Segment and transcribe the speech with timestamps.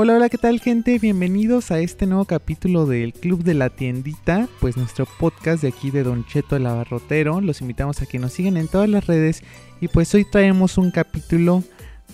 [0.00, 0.96] Hola, hola, ¿qué tal gente?
[1.00, 5.90] Bienvenidos a este nuevo capítulo del Club de la Tiendita, pues nuestro podcast de aquí
[5.90, 7.40] de Don Cheto el Abarrotero.
[7.40, 9.42] Los invitamos a que nos sigan en todas las redes
[9.80, 11.64] y pues hoy traemos un capítulo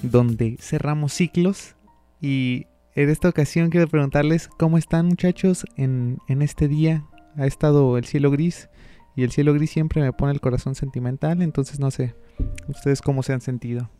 [0.00, 1.74] donde cerramos ciclos
[2.22, 7.04] y en esta ocasión quiero preguntarles cómo están muchachos en, en este día.
[7.36, 8.70] Ha estado el cielo gris
[9.14, 12.14] y el cielo gris siempre me pone el corazón sentimental, entonces no sé,
[12.66, 13.90] ustedes cómo se han sentido.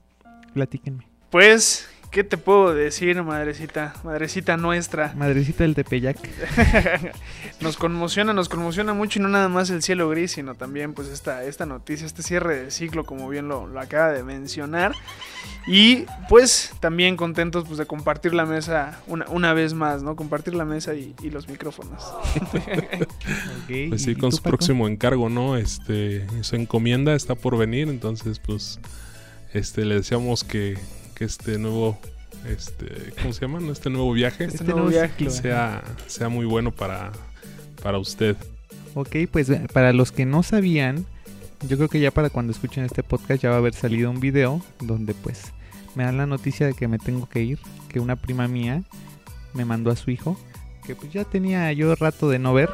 [0.54, 1.06] Platíquenme.
[1.28, 3.92] Pues, ¿qué te puedo decir, madrecita?
[4.04, 5.12] Madrecita nuestra.
[5.16, 6.16] Madrecita del Tepeyac.
[7.60, 11.08] nos conmociona, nos conmociona mucho y no nada más el cielo gris, sino también pues
[11.08, 14.92] esta, esta noticia, este cierre de ciclo, como bien lo, lo acaba de mencionar.
[15.66, 20.14] Y pues también contentos pues de compartir la mesa una, una vez más, ¿no?
[20.14, 22.02] Compartir la mesa y, y los micrófonos.
[23.64, 24.50] Ok, Pues sí, ¿y con tú, su Paco?
[24.56, 25.56] próximo encargo, ¿no?
[25.56, 28.78] Este, su encomienda está por venir, entonces, pues,
[29.52, 30.78] este, le deseamos que,
[31.14, 31.98] que este nuevo,
[32.46, 33.60] este, ¿cómo se llama?
[33.60, 33.72] ¿No?
[33.72, 37.12] Este nuevo viaje Este nuevo nuevo viaje sea, sea muy bueno para,
[37.82, 38.36] para usted.
[38.94, 41.06] Ok, pues eh, para los que no sabían,
[41.68, 44.20] yo creo que ya para cuando escuchen este podcast ya va a haber salido un
[44.20, 45.52] video donde pues
[45.94, 48.82] me dan la noticia de que me tengo que ir, que una prima mía
[49.52, 50.38] me mandó a su hijo,
[50.84, 52.70] que pues ya tenía yo rato de no ver.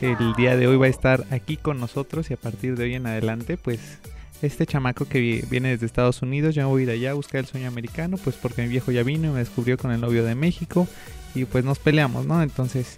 [0.00, 2.94] El día de hoy va a estar aquí con nosotros y a partir de hoy
[2.94, 3.98] en adelante pues
[4.42, 7.14] este chamaco que vi- viene desde Estados Unidos, ya me voy a ir allá a
[7.14, 10.00] buscar el sueño americano, pues porque mi viejo ya vino y me descubrió con el
[10.00, 10.86] novio de México
[11.34, 12.42] y pues nos peleamos, ¿no?
[12.42, 12.96] Entonces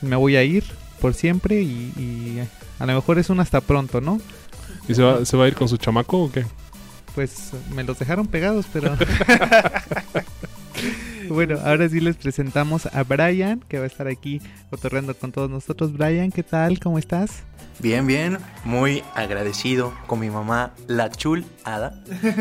[0.00, 0.64] me voy a ir
[1.00, 2.42] por siempre y, y
[2.78, 4.20] a lo mejor es un hasta pronto, ¿no?
[4.88, 6.44] ¿Y se va, se va a ir con su chamaco o qué?
[7.14, 8.96] Pues me los dejaron pegados, pero...
[11.28, 14.40] bueno, ahora sí les presentamos a Brian, que va a estar aquí
[14.70, 15.92] cotorreando con todos nosotros.
[15.92, 16.78] Brian, ¿qué tal?
[16.80, 17.42] ¿Cómo estás?
[17.78, 21.90] Bien, bien, muy agradecido con mi mamá, la chul Ada,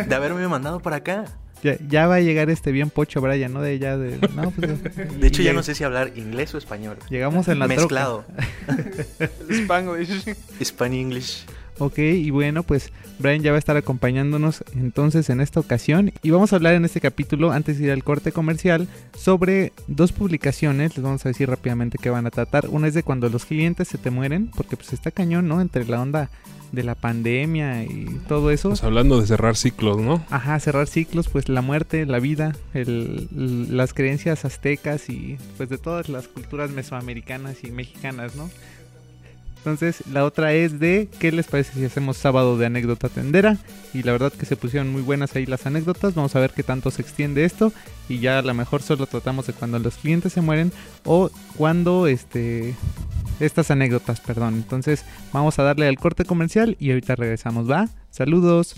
[0.07, 1.25] de haberme mandado para acá.
[1.63, 3.61] Ya, ya va a llegar este bien pocho Brian, ¿no?
[3.61, 4.17] De ya de...
[4.35, 4.83] No, pues,
[5.19, 6.97] De hecho, ya no sé si hablar inglés o español.
[7.09, 7.81] Llegamos en la troca.
[7.81, 8.25] Mezclado.
[9.49, 10.35] El Spanglish.
[10.63, 11.45] Spanish English.
[11.83, 16.29] Ok, y bueno, pues Brian ya va a estar acompañándonos entonces en esta ocasión y
[16.29, 18.87] vamos a hablar en este capítulo, antes de ir al corte comercial,
[19.17, 22.67] sobre dos publicaciones, les vamos a decir rápidamente qué van a tratar.
[22.69, 25.59] Una es de cuando los clientes se te mueren, porque pues está cañón, ¿no?
[25.59, 26.29] Entre la onda
[26.71, 28.69] de la pandemia y todo eso.
[28.69, 30.23] Pues hablando de cerrar ciclos, ¿no?
[30.29, 33.27] Ajá, cerrar ciclos, pues la muerte, la vida, el-
[33.75, 38.51] las creencias aztecas y pues de todas las culturas mesoamericanas y mexicanas, ¿no?
[39.61, 43.57] Entonces, la otra es de ¿qué les parece si hacemos sábado de anécdota tendera?
[43.93, 46.15] Y la verdad que se pusieron muy buenas ahí las anécdotas.
[46.15, 47.71] Vamos a ver qué tanto se extiende esto.
[48.09, 50.71] Y ya a lo mejor solo tratamos de cuando los clientes se mueren
[51.05, 52.75] o cuando este
[53.39, 54.55] estas anécdotas, perdón.
[54.55, 57.87] Entonces, vamos a darle al corte comercial y ahorita regresamos, ¿va?
[58.09, 58.75] Saludos.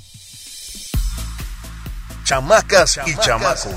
[2.23, 3.75] Chamacas y chamacos.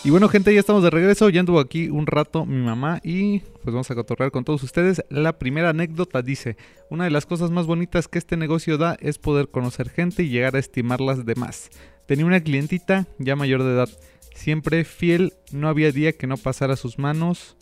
[0.02, 1.28] Y bueno, gente, ya estamos de regreso.
[1.28, 5.04] Ya anduvo aquí un rato mi mamá y pues vamos a cotorrear con todos ustedes.
[5.10, 6.56] La primera anécdota dice:
[6.88, 10.30] Una de las cosas más bonitas que este negocio da es poder conocer gente y
[10.30, 11.68] llegar a estimarlas de más.
[12.06, 13.90] Tenía una clientita ya mayor de edad,
[14.34, 17.56] siempre fiel, no había día que no pasara sus manos.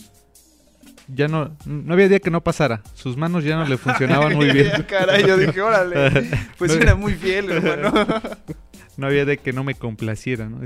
[1.09, 2.83] Ya no, no había día que no pasara.
[2.95, 4.71] Sus manos ya no le funcionaban muy bien.
[4.89, 6.29] Caray, yo dije, órale.
[6.59, 8.05] Pues No- era muy fiel, hermano.
[8.99, 10.61] no había de que no me complaciera, ¿no?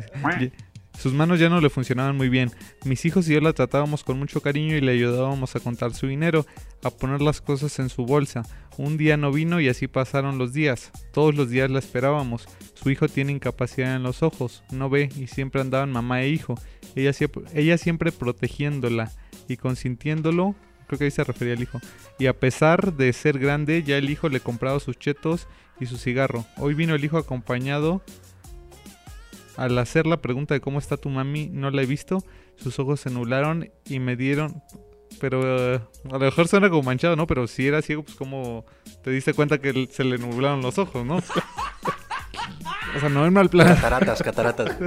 [0.99, 2.51] Sus manos ya no le funcionaban muy bien.
[2.85, 6.07] Mis hijos y yo la tratábamos con mucho cariño y le ayudábamos a contar su
[6.07, 6.45] dinero,
[6.83, 8.43] a poner las cosas en su bolsa.
[8.79, 10.91] Un día no vino y así pasaron los días.
[11.13, 12.49] Todos los días la esperábamos.
[12.75, 16.55] Su hijo tiene incapacidad en los ojos, no ve y siempre andaban mamá e hijo.
[16.97, 17.13] Ella
[17.79, 19.13] siempre, protegiéndola
[19.49, 20.55] y consintiéndolo,
[20.87, 21.81] creo que ahí se refería al hijo.
[22.19, 25.47] Y a pesar de ser grande, ya el hijo le compraba sus chetos
[25.79, 26.45] y su cigarro.
[26.57, 28.03] Hoy vino el hijo acompañado.
[29.57, 32.25] Al hacer la pregunta de cómo está tu mami, no la he visto.
[32.57, 34.63] Sus ojos se nublaron y me dieron.
[35.23, 35.81] Pero eh,
[36.11, 37.29] a lo mejor suena como manchado, ¿no?
[37.29, 38.67] Pero si era ciego, pues como
[39.05, 41.19] te diste cuenta que se le nublaron los ojos, ¿no?
[42.97, 43.69] o sea, no en mal plan.
[43.69, 44.77] Cataratas, cataratas.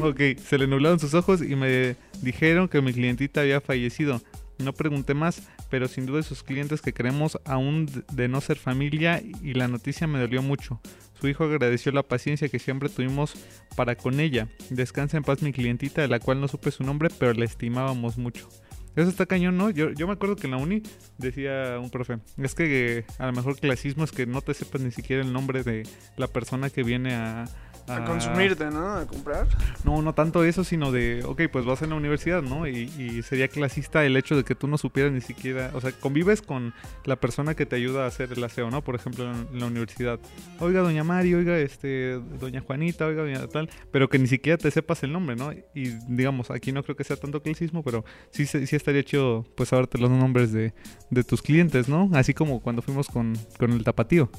[0.00, 4.20] Ok, se le nublaron sus ojos y me dijeron que mi clientita había fallecido.
[4.58, 9.22] No pregunté más, pero sin duda sus clientes que creemos aún de no ser familia
[9.42, 10.80] y la noticia me dolió mucho.
[11.24, 13.32] Su hijo agradeció la paciencia que siempre tuvimos
[13.76, 14.46] para con ella.
[14.68, 18.18] Descansa en paz mi clientita, de la cual no supe su nombre, pero la estimábamos
[18.18, 18.46] mucho.
[18.94, 19.70] Eso está cañón, ¿no?
[19.70, 20.82] Yo, yo me acuerdo que en la uni
[21.16, 24.82] decía un profe, es que eh, a lo mejor clasismo es que no te sepas
[24.82, 25.84] ni siquiera el nombre de
[26.18, 27.46] la persona que viene a...
[27.86, 28.94] A consumirte, ¿no?
[28.96, 29.46] A comprar.
[29.84, 32.66] No, no tanto eso, sino de, ok, pues vas en la universidad, ¿no?
[32.66, 35.92] Y, y sería clasista el hecho de que tú no supieras ni siquiera, o sea,
[35.92, 36.72] convives con
[37.04, 38.82] la persona que te ayuda a hacer el aseo, ¿no?
[38.82, 40.18] Por ejemplo, en, en la universidad.
[40.60, 44.70] Oiga, doña Mari, oiga, este, doña Juanita, oiga, doña tal, pero que ni siquiera te
[44.70, 45.52] sepas el nombre, ¿no?
[45.52, 49.44] Y digamos, aquí no creo que sea tanto clasismo, pero sí, se- sí estaría chido,
[49.56, 50.72] pues, saberte los nombres de,
[51.10, 52.08] de tus clientes, ¿no?
[52.14, 54.30] Así como cuando fuimos con, con el tapatío.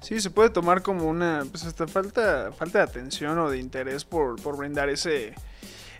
[0.00, 4.04] Sí, se puede tomar como una, pues hasta falta, falta de atención o de interés
[4.04, 5.34] por, por brindar ese,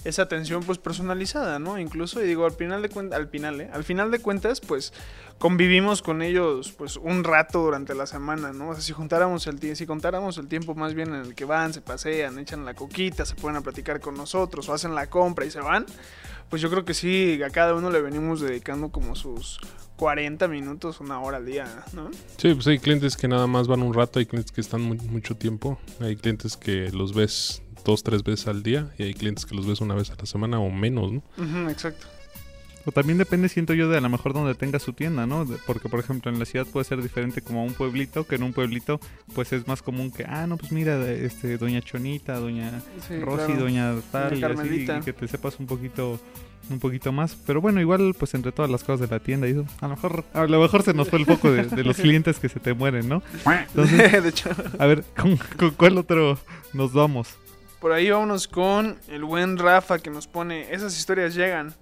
[0.04, 1.78] esa atención pues personalizada, ¿no?
[1.78, 3.70] Incluso, y digo, al final de cuentas, al final, ¿eh?
[3.72, 4.92] Al final de cuentas, pues
[5.38, 8.70] convivimos con ellos pues un rato durante la semana, ¿no?
[8.70, 11.72] O sea, si juntáramos el si contáramos el tiempo más bien en el que van,
[11.72, 15.44] se pasean, echan la coquita, se ponen a platicar con nosotros o hacen la compra
[15.44, 15.86] y se van,
[16.48, 19.60] pues yo creo que sí, a cada uno le venimos dedicando como sus
[20.06, 22.10] 40 minutos, una hora al día, ¿no?
[22.36, 24.96] Sí, pues hay clientes que nada más van un rato, hay clientes que están mu-
[24.96, 29.46] mucho tiempo, hay clientes que los ves dos, tres veces al día y hay clientes
[29.46, 31.22] que los ves una vez a la semana o menos, ¿no?
[31.38, 32.04] Ujú, exacto.
[32.84, 35.46] O también depende, siento yo, de a lo mejor donde tenga su tienda, ¿no?
[35.68, 38.52] Porque, por ejemplo, en la ciudad puede ser diferente como un pueblito, que en un
[38.52, 38.98] pueblito,
[39.36, 43.44] pues es más común que, ah, no, pues mira, este, doña Chonita, doña Sí, Rosy,
[43.46, 43.60] claro.
[43.60, 46.18] doña tal, y así, y que te sepas un poquito
[46.70, 49.52] un poquito más, pero bueno, igual pues entre todas las cosas de la tienda y
[49.52, 51.96] eso, a lo mejor a lo mejor se nos fue el foco de, de los
[51.98, 53.22] clientes que se te mueren, ¿no?
[53.46, 56.38] Entonces, de hecho, a ver, ¿con, con cuál otro
[56.72, 57.36] nos vamos?
[57.82, 61.74] por ahí vámonos con el buen Rafa que nos pone, esas historias llegan.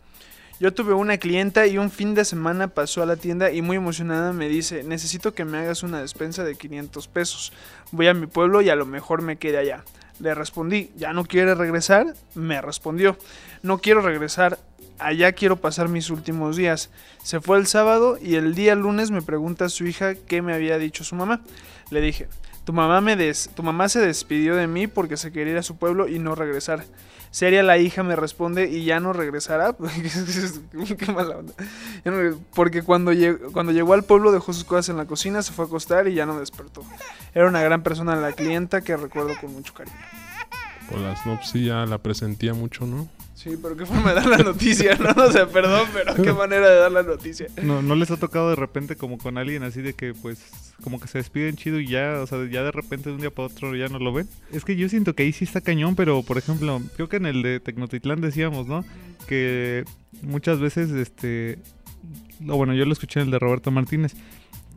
[0.58, 3.76] Yo tuve una clienta y un fin de semana pasó a la tienda y muy
[3.76, 7.52] emocionada me dice, necesito que me hagas una despensa de 500 pesos.
[7.92, 9.84] Voy a mi pueblo y a lo mejor me quede allá.
[10.20, 12.14] Le respondí, ¿ya no quiere regresar?
[12.34, 13.18] Me respondió,
[13.62, 14.58] no quiero regresar,
[15.00, 16.90] allá quiero pasar mis últimos días.
[17.22, 20.78] Se fue el sábado y el día lunes me pregunta su hija qué me había
[20.78, 21.40] dicho su mamá.
[21.90, 22.28] Le dije,
[22.64, 25.62] tu mamá, me des tu mamá se despidió de mí porque se quería ir a
[25.62, 26.84] su pueblo y no regresar.
[27.30, 29.76] Seria la hija me responde y ya no regresará.
[30.98, 31.54] Qué mala onda.
[32.54, 35.64] Porque cuando llegó, cuando llegó al pueblo dejó sus cosas en la cocina, se fue
[35.64, 36.82] a acostar y ya no despertó.
[37.34, 39.96] Era una gran persona la clienta que recuerdo con mucho cariño.
[40.90, 43.08] Por las no, pues sí, ya la presentía mucho, ¿no?
[43.42, 45.24] Sí, pero qué forma de dar la noticia, ¿no?
[45.24, 47.46] O sea, perdón, pero qué manera de dar la noticia.
[47.62, 50.44] ¿No, ¿No les ha tocado de repente como con alguien así de que pues
[50.82, 53.30] como que se despiden chido y ya, o sea, ya de repente de un día
[53.30, 54.28] para otro ya no lo ven?
[54.52, 57.24] Es que yo siento que ahí sí está cañón, pero por ejemplo, creo que en
[57.24, 58.84] el de Tecnotitlán decíamos, ¿no?
[59.26, 59.84] Que
[60.20, 61.60] muchas veces, este,
[62.40, 64.16] bueno, yo lo escuché en el de Roberto Martínez,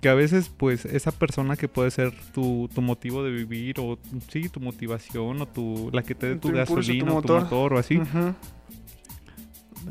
[0.04, 3.98] que a veces pues esa persona que puede ser tu, tu motivo de vivir o
[4.32, 7.22] sí, tu motivación o tu, la que te dé tu, Tu impulso, tu gasolina o
[7.22, 7.74] tu motor.
[7.74, 8.00] o así.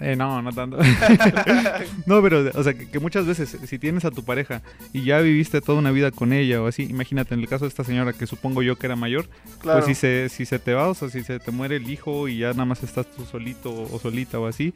[0.00, 0.78] Eh, no, no tanto.
[2.06, 5.20] no, pero, o sea, que, que muchas veces, si tienes a tu pareja y ya
[5.20, 8.12] viviste toda una vida con ella o así, imagínate, en el caso de esta señora
[8.12, 9.28] que supongo yo que era mayor,
[9.60, 9.80] Claro.
[9.80, 12.26] pues si se, si se te va, o sea, si se te muere el hijo
[12.28, 14.72] y ya nada más estás tú solito o solita o así,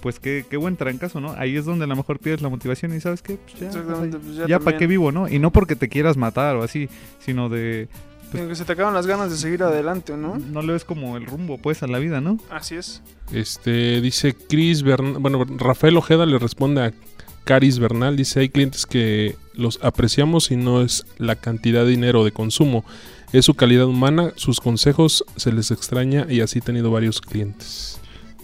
[0.00, 1.32] pues qué, qué buen trancazo, ¿no?
[1.32, 4.36] Ahí es donde a lo mejor pierdes la motivación y sabes qué, pues ya, pues
[4.36, 5.28] ya ya para qué vivo, ¿no?
[5.28, 6.88] Y no porque te quieras matar o así,
[7.18, 7.88] sino de...
[8.32, 10.36] Como que se te acaban las ganas de seguir adelante, ¿no?
[10.36, 12.38] No le ves como el rumbo, pues, a la vida, ¿no?
[12.50, 13.02] Así es.
[13.32, 16.92] Este, dice Chris Bernal, bueno, Rafael Ojeda le responde a
[17.44, 22.22] Caris Bernal, dice, hay clientes que los apreciamos y no es la cantidad de dinero
[22.22, 22.84] de consumo,
[23.32, 27.97] es su calidad humana, sus consejos se les extraña y así he tenido varios clientes.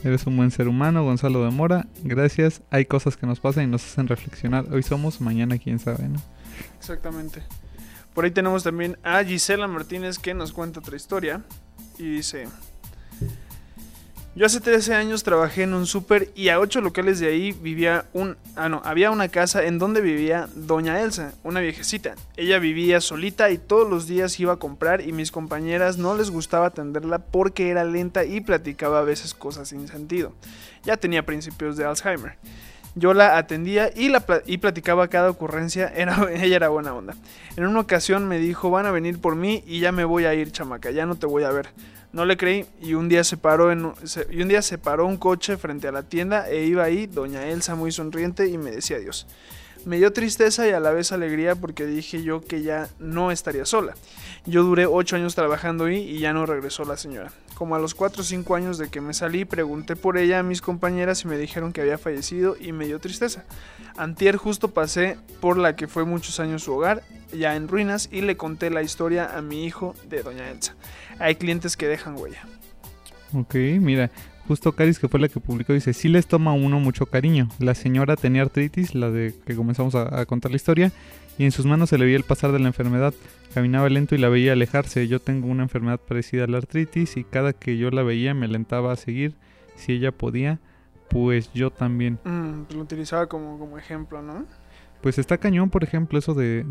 [0.04, 1.87] Eres un buen ser humano, Gonzalo de Mora.
[2.02, 2.61] Gracias.
[2.70, 4.66] Hay cosas que nos pasan y nos hacen reflexionar.
[4.70, 6.20] Hoy somos, mañana quién sabe, ¿no?
[6.78, 7.42] Exactamente.
[8.12, 11.42] Por ahí tenemos también a Gisela Martínez que nos cuenta otra historia.
[11.99, 12.49] Y dice:
[14.36, 18.06] Yo hace 13 años trabajé en un súper y a 8 locales de ahí vivía
[18.12, 18.36] un...
[18.56, 22.16] Ah, no, había una casa en donde vivía Doña Elsa, una viejecita.
[22.36, 26.32] Ella vivía solita y todos los días iba a comprar y mis compañeras no les
[26.32, 30.32] gustaba atenderla porque era lenta y platicaba a veces cosas sin sentido.
[30.82, 32.36] Ya tenía principios de Alzheimer.
[32.96, 37.14] Yo la atendía y, la y platicaba cada ocurrencia, ella era buena onda.
[37.56, 40.34] En una ocasión me dijo, van a venir por mí y ya me voy a
[40.34, 41.68] ir, chamaca, ya no te voy a ver.
[42.14, 45.04] No le creí y un día se paró en se- y un día se paró
[45.04, 48.71] un coche frente a la tienda e iba ahí doña Elsa muy sonriente y me
[48.71, 49.26] decía adiós.
[49.86, 53.66] Me dio tristeza y a la vez alegría porque dije yo que ya no estaría
[53.66, 53.94] sola.
[54.46, 57.32] Yo duré 8 años trabajando ahí y ya no regresó la señora.
[57.54, 60.42] Como a los 4 o 5 años de que me salí, pregunté por ella a
[60.42, 63.44] mis compañeras y me dijeron que había fallecido y me dio tristeza.
[63.96, 68.22] Antier justo pasé por la que fue muchos años su hogar, ya en ruinas, y
[68.22, 70.74] le conté la historia a mi hijo de doña Elsa.
[71.18, 72.42] Hay clientes que dejan huella.
[73.34, 74.10] Ok, mira,
[74.46, 77.48] justo Caris, que fue la que publicó, dice, sí les toma a uno mucho cariño.
[77.58, 80.92] La señora tenía artritis, la de que comenzamos a, contar la historia,
[81.38, 83.14] y en sus manos se le veía el pasar de la enfermedad.
[83.52, 85.08] Caminaba lento y la veía alejarse.
[85.08, 88.46] Yo tengo una enfermedad parecida a la artritis y cada que yo la veía me
[88.46, 89.34] alentaba a seguir.
[89.76, 90.60] Si ella podía,
[91.08, 92.18] pues yo también.
[92.24, 94.46] Mm, pues lo utilizaba como, como ejemplo, ¿no?
[95.04, 96.64] Pues está cañón, por ejemplo, eso de,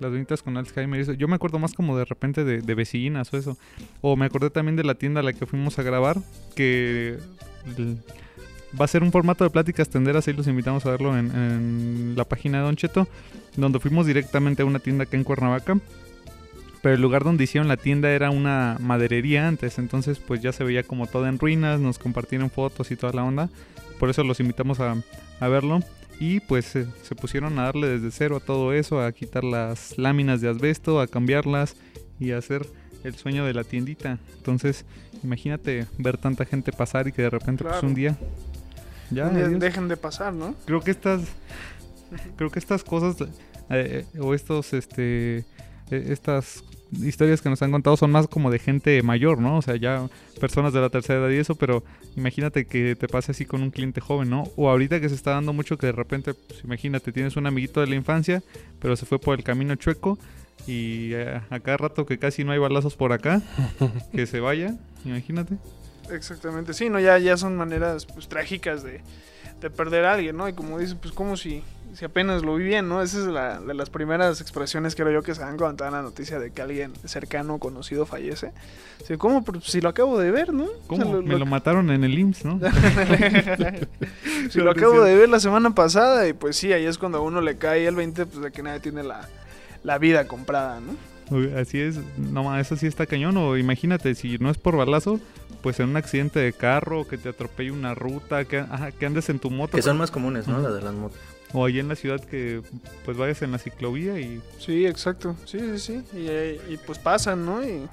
[0.00, 0.98] las doñitas con Alzheimer.
[0.98, 1.12] Eso.
[1.12, 3.56] Yo me acuerdo más como de repente de, vecinas o eso.
[4.00, 6.16] O me acordé también de la tienda a la que fuimos a grabar,
[6.56, 7.18] que
[8.78, 12.24] va a ser un formato de pláticas tenderas, ahí los invitamos a verlo en, la
[12.24, 13.06] página de Don Cheto,
[13.56, 15.78] donde fuimos directamente a una tienda acá en Cuernavaca.
[16.82, 20.64] Pero el lugar donde hicieron la tienda era una maderería antes, entonces pues ya se
[20.64, 23.48] veía como todo en ruinas, nos compartieron fotos y toda la onda.
[24.00, 25.04] Por eso los invitamos a
[25.48, 25.84] verlo.
[26.20, 29.98] Y pues eh, se pusieron a darle desde cero a todo eso, a quitar las
[29.98, 31.76] láminas de asbesto, a cambiarlas
[32.20, 32.66] y a hacer
[33.02, 34.18] el sueño de la tiendita.
[34.36, 34.84] Entonces,
[35.22, 38.16] imagínate ver tanta gente pasar y que de repente pues un día
[39.10, 40.54] ya Un dejen de pasar, ¿no?
[40.66, 41.22] creo que estas
[42.36, 43.16] creo que estas cosas
[43.70, 45.44] eh, o estos este eh,
[45.90, 49.58] estas historias que nos han contado son más como de gente mayor, ¿no?
[49.58, 50.08] O sea, ya
[50.40, 51.82] personas de la tercera edad y eso, pero
[52.16, 54.44] imagínate que te pase así con un cliente joven, ¿no?
[54.56, 57.80] O ahorita que se está dando mucho que de repente, pues imagínate, tienes un amiguito
[57.80, 58.42] de la infancia,
[58.80, 60.18] pero se fue por el camino chueco
[60.66, 63.42] y eh, a cada rato que casi no hay balazos por acá,
[64.12, 65.56] que se vaya, imagínate.
[66.10, 69.00] Exactamente, sí, no, ya, ya son maneras pues trágicas de,
[69.60, 70.48] de perder a alguien, ¿no?
[70.48, 71.62] Y como dices, pues como si,
[71.94, 73.02] si apenas lo vi bien, ¿no?
[73.02, 75.92] Esa es la, de las primeras expresiones, creo yo, que se dan cuando te dan
[75.92, 78.52] la noticia de que alguien cercano o conocido fallece.
[79.02, 79.44] O sea, ¿cómo?
[79.44, 80.64] Pero si lo acabo de ver, ¿no?
[80.64, 81.22] O sea, ¿Cómo?
[81.22, 82.60] Me lo mataron en el IMSS, ¿no?
[84.50, 87.22] si lo acabo de ver la semana pasada y pues sí, ahí es cuando a
[87.22, 89.28] uno le cae el 20, pues de que nadie tiene la,
[89.82, 90.96] la vida comprada, ¿no?
[91.56, 93.36] Así es, no ma, eso sí está cañón.
[93.36, 95.20] O imagínate, si no es por balazo,
[95.62, 99.28] pues en un accidente de carro, que te atropelle una ruta, que, ajá, que andes
[99.28, 99.76] en tu moto.
[99.76, 100.60] Que son más comunes, ¿no?
[100.60, 101.18] Las de las motos.
[101.52, 102.62] O ahí en la ciudad que
[103.04, 105.36] pues vayas en la ciclovía y Sí, exacto.
[105.46, 106.02] Sí, sí, sí.
[106.16, 107.62] Y, y pues pasan, ¿no?
[107.64, 107.88] Y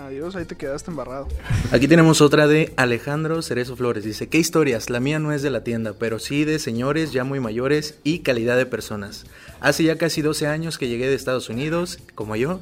[0.00, 1.28] adiós, ahí te quedaste embarrado.
[1.70, 4.04] Aquí tenemos otra de Alejandro Cerezo Flores.
[4.04, 4.90] Dice, ¿qué historias?
[4.90, 8.20] La mía no es de la tienda, pero sí de señores ya muy mayores y
[8.20, 9.26] calidad de personas.
[9.60, 12.60] Hace ya casi 12 años que llegué de Estados Unidos, como yo,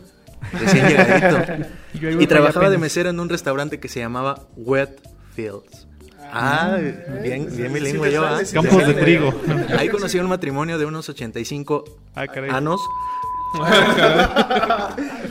[0.52, 1.64] recién llegadito.
[2.00, 5.00] Voy y trabajaba de mesero en un restaurante que se llamaba Wet
[5.35, 5.87] Fields.
[6.33, 6.79] Ah,
[7.23, 8.41] bien, bien bilingüe te yo, ¿ah?
[8.53, 9.35] Campos de trigo.
[9.77, 11.85] Ahí conocí a un matrimonio de unos 85
[12.15, 12.81] Ah, años.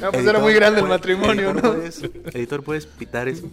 [0.02, 1.74] Ah, pues era muy grande el ¿puedes- matrimonio, editor, ¿no?
[1.74, 3.50] Puedes, editor, ¿puedes pitar eso?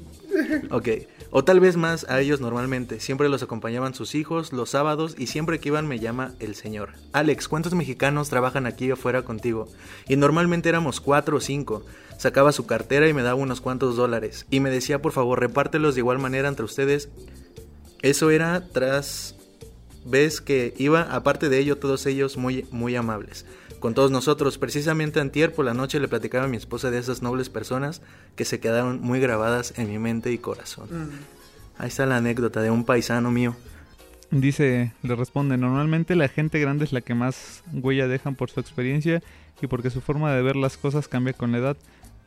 [0.70, 0.88] Ok.
[1.30, 3.00] O tal vez más a ellos normalmente.
[3.00, 6.90] Siempre los acompañaban sus hijos los sábados y siempre que iban me llama el señor.
[7.12, 9.68] Alex, ¿cuántos mexicanos trabajan aquí afuera contigo?
[10.08, 11.84] Y normalmente éramos cuatro o cinco.
[12.16, 14.46] Sacaba su cartera y me daba unos cuantos dólares.
[14.50, 17.08] Y me decía, por favor, repártelos de igual manera entre ustedes.
[18.02, 19.34] Eso era tras
[20.04, 23.44] ves que iba, aparte de ello, todos ellos muy, muy amables.
[23.80, 27.22] Con todos nosotros, precisamente antier por la noche le platicaba a mi esposa de esas
[27.22, 28.02] nobles personas
[28.34, 30.88] que se quedaron muy grabadas en mi mente y corazón.
[31.78, 33.54] Ahí está la anécdota de un paisano mío.
[34.30, 38.60] Dice, le responde, normalmente la gente grande es la que más huella dejan por su
[38.60, 39.22] experiencia
[39.60, 41.76] y porque su forma de ver las cosas cambia con la edad.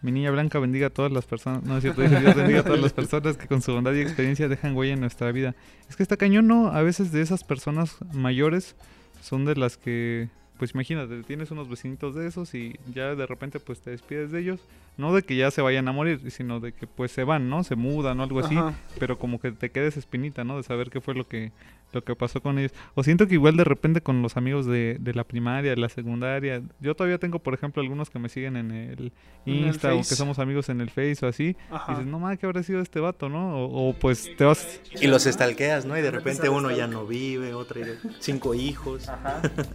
[0.01, 2.63] Mi niña blanca bendiga a todas las personas, no es cierto, dice, Dios bendiga a
[2.63, 5.55] todas las personas que con su bondad y experiencia dejan huella en nuestra vida.
[5.89, 6.67] Es que está cañón, ¿no?
[6.67, 8.75] A veces de esas personas mayores
[9.21, 10.29] son de las que
[10.59, 14.41] pues imagínate, tienes unos vecinitos de esos y ya de repente pues te despides de
[14.41, 14.59] ellos.
[14.97, 17.63] No de que ya se vayan a morir, sino de que pues se van, ¿no?
[17.63, 18.57] Se mudan o algo así.
[18.57, 18.73] Ajá.
[18.99, 20.57] Pero como que te quedes espinita, ¿no?
[20.57, 21.53] De saber qué fue lo que,
[21.93, 22.73] lo que pasó con ellos.
[22.95, 25.87] O siento que igual de repente con los amigos de, de la primaria, de la
[25.87, 26.61] secundaria.
[26.81, 29.13] Yo todavía tengo, por ejemplo, algunos que me siguen en el
[29.45, 31.55] En el Insta o que somos amigos en el Face o así.
[31.71, 31.93] Ajá.
[31.93, 33.57] Y dices, no mames, ¿qué habrá sido este vato, no?
[33.57, 34.81] O, o, pues te vas...
[34.99, 35.97] Y los estalqueas, ¿no?
[35.97, 37.79] Y de repente uno ya no vive, otro
[38.19, 39.09] cinco hijos.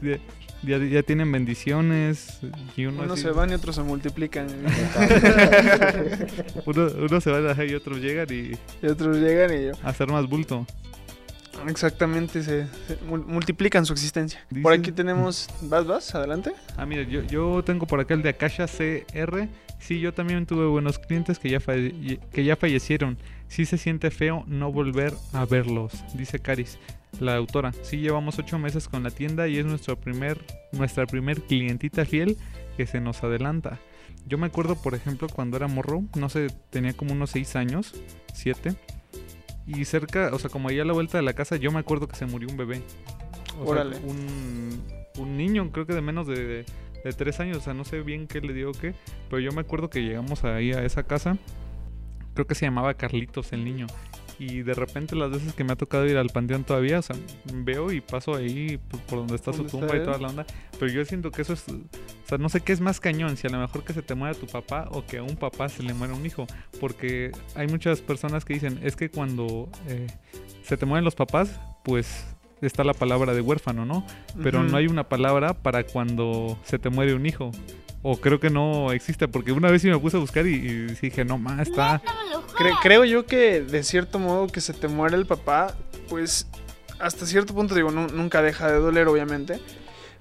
[0.03, 0.19] Ya,
[0.62, 2.38] ya, ya tienen bendiciones
[2.76, 4.47] y uno, Unos así- se van y otros se multiplican.
[6.66, 8.52] uno, uno se va y otros llegan y
[8.85, 9.73] y otros llegan y yo.
[9.83, 10.66] a hacer más bulto.
[11.68, 14.40] Exactamente, se, se mul- multiplican su existencia.
[14.62, 15.49] Por aquí tenemos.
[15.62, 16.14] ¿Vas, vas?
[16.14, 16.52] Adelante.
[16.76, 19.49] Ah, mira, yo, yo tengo por acá el de Akasha CR.
[19.78, 23.18] Sí, yo también tuve buenos clientes que ya, falle- que ya fallecieron.
[23.49, 26.78] Sí se siente feo no volver a verlos, dice Caris,
[27.20, 27.73] la autora.
[27.82, 30.40] Sí llevamos ocho meses con la tienda y es nuestro primer,
[30.73, 32.37] nuestra primer clientita fiel
[32.76, 33.78] que se nos adelanta.
[34.26, 37.94] Yo me acuerdo, por ejemplo, cuando era morro, no sé, tenía como unos seis años,
[38.32, 38.75] siete.
[39.66, 42.06] Y cerca, o sea, como ahí a la vuelta de la casa, yo me acuerdo
[42.06, 42.83] que se murió un bebé.
[43.59, 43.97] O sea, Órale.
[43.99, 44.83] un,
[45.18, 46.64] un niño, creo que de menos de,
[47.04, 48.94] de tres años, o sea, no sé bien qué le dio o qué,
[49.30, 51.38] pero yo me acuerdo que llegamos ahí a esa casa,
[52.35, 53.87] creo que se llamaba Carlitos el niño,
[54.38, 57.17] y de repente las veces que me ha tocado ir al panteón todavía, o sea,
[57.53, 60.29] veo y paso ahí por, por donde está su ¿Dónde está tumba y toda la
[60.29, 60.47] onda,
[60.79, 63.47] pero yo siento que eso es, o sea, no sé qué es más cañón, si
[63.47, 65.83] a lo mejor que se te muera tu papá o que a un papá se
[65.83, 66.47] le muera un hijo,
[66.81, 70.07] porque hay muchas personas que dicen, es que cuando eh,
[70.62, 72.26] se te mueren los papás, pues
[72.61, 74.07] está la palabra de huérfano, ¿no?
[74.43, 77.50] Pero no hay una palabra para cuando se te muere un hijo.
[78.06, 80.87] O creo que no existe, porque una vez sí me puse a buscar y, y
[81.00, 82.02] dije, no más, está...
[82.54, 85.75] Cre- creo yo que de cierto modo que se te muere el papá,
[86.11, 86.46] pues
[87.00, 89.58] hasta cierto punto digo, nu- nunca deja de doler obviamente,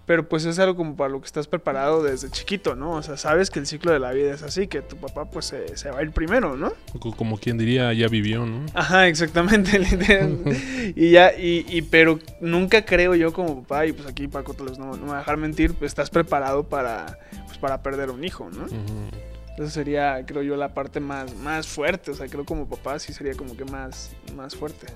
[0.05, 2.91] pero pues es algo como para lo que estás preparado desde chiquito, ¿no?
[2.93, 5.45] O sea, sabes que el ciclo de la vida es así, que tu papá pues
[5.45, 6.73] se, se va a ir primero, ¿no?
[6.99, 8.65] Co- Como quien diría, ya vivió, ¿no?
[8.73, 9.79] Ajá, exactamente,
[10.95, 14.63] y ya, y, y pero nunca creo yo como papá, y pues aquí Paco te
[14.63, 17.17] los no, no me va a dejar mentir, pues estás preparado para,
[17.47, 18.65] pues, para perder un hijo, ¿no?
[18.65, 19.09] Ujú.
[19.57, 22.09] Esa sería, creo yo, la parte más, más fuerte.
[22.09, 24.87] O sea, creo como papá sí sería como que más, más fuerte.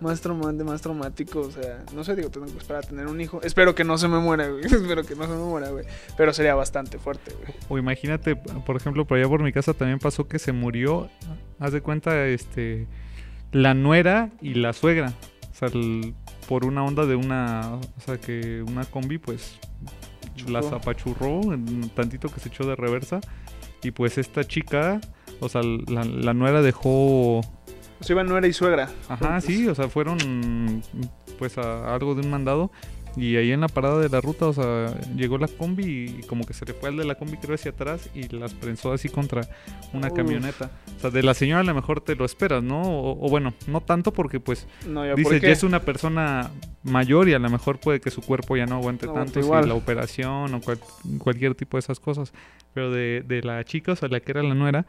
[0.00, 1.40] Más traumante, más traumático.
[1.40, 3.40] O sea, no sé, digo, tengo que esperar a tener un hijo.
[3.42, 4.64] Espero que no se me muera, güey.
[4.66, 5.84] Espero que no se me muera, güey.
[6.16, 7.52] Pero sería bastante fuerte, güey.
[7.68, 11.08] O imagínate, por ejemplo, por allá por mi casa también pasó que se murió,
[11.58, 12.86] haz de cuenta, este,
[13.52, 15.12] la nuera y la suegra.
[15.50, 16.14] O sea, el-
[16.48, 19.58] por una onda de una, o sea, que una combi, pues,
[20.48, 20.76] las Chocó.
[20.76, 23.20] apachurró, en tantito que se echó de reversa.
[23.82, 25.00] Y pues esta chica,
[25.40, 27.40] o sea, la, la nuera dejó
[28.00, 28.88] O sea, iban nuera y suegra.
[29.08, 30.82] Ajá, sí, o sea, fueron
[31.38, 32.70] pues a algo de un mandado
[33.16, 35.84] y ahí en la parada de la ruta, o sea, llegó la combi
[36.20, 38.54] y como que se le fue al de la combi creo hacia atrás y las
[38.54, 39.48] prensó así contra
[39.92, 40.14] una Uf.
[40.14, 40.70] camioneta.
[40.96, 42.80] O sea, de la señora a lo mejor te lo esperas, ¿no?
[42.82, 45.46] O, o bueno, no tanto porque pues No, ya dices, ¿por qué?
[45.48, 46.50] ya es una persona
[46.84, 49.48] mayor y a lo mejor puede que su cuerpo ya no aguante No tanto si
[49.48, 50.78] la operación o cual-
[51.18, 52.32] cualquier tipo de esas cosas.
[52.74, 54.86] Pero de, de la chica, o sea, la que era la nuera,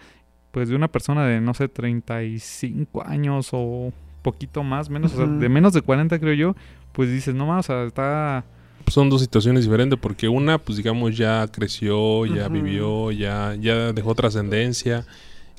[0.51, 5.25] pues de una persona de, no sé, 35 años o poquito más, menos, o sea,
[5.25, 6.55] de menos de 40 creo yo,
[6.91, 8.43] pues dices, no más, o sea, está...
[8.88, 14.15] Son dos situaciones diferentes porque una, pues digamos, ya creció, ya vivió, ya, ya dejó
[14.15, 15.05] trascendencia.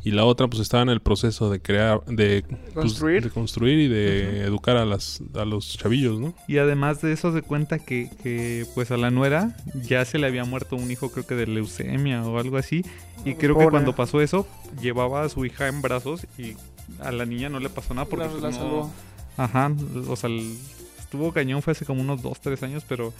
[0.03, 3.23] Y la otra, pues estaba en el proceso de crear, de pues, Construir.
[3.23, 6.35] de construir y de educar a, las, a los chavillos, ¿no?
[6.49, 10.27] Y además de eso se cuenta que, que, pues a la nuera ya se le
[10.27, 12.83] había muerto un hijo creo que de leucemia o algo así.
[13.25, 14.47] Y creo que cuando pasó eso,
[14.81, 16.55] llevaba a su hija en brazos y
[17.01, 18.93] a la niña no le pasó nada porque La- pues, la no- salvó.
[19.37, 19.71] Ajá,
[20.09, 20.57] o sea, el-
[20.99, 23.13] estuvo cañón, fue hace como unos 2, 3 años, pero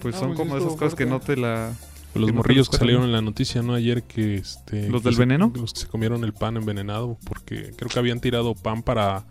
[0.00, 1.72] pues No, son pues como esas cosas que no te la...
[2.18, 3.74] Los morrillos los que salieron en la noticia, ¿no?
[3.74, 4.88] Ayer que este...
[4.88, 5.52] ¿Los que del se- veneno?
[5.54, 9.24] Los que se comieron el pan envenenado porque creo que habían tirado pan para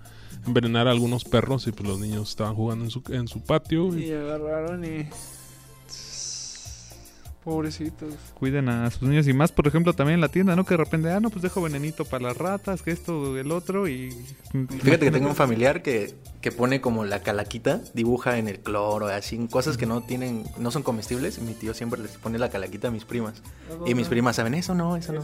[0.45, 3.97] envenenar a algunos perros y pues los niños estaban jugando en su, en su patio.
[3.97, 5.07] y- Y agarraron y.
[7.43, 8.13] Pobrecitos.
[8.33, 10.65] Cuiden a sus niños y más, por ejemplo, también en la tienda, ¿no?
[10.65, 13.87] Que de repente, ah, no, pues dejo venenito para las ratas, que esto, el otro
[13.87, 14.11] y...
[14.81, 19.07] Fíjate que tengo un familiar que, que pone como la calaquita, dibuja en el cloro,
[19.07, 21.39] así, cosas que no tienen, no son comestibles.
[21.39, 23.41] Y mi tío siempre les pone la calaquita a mis primas.
[23.85, 25.23] Y mis primas saben, eso no, eso no.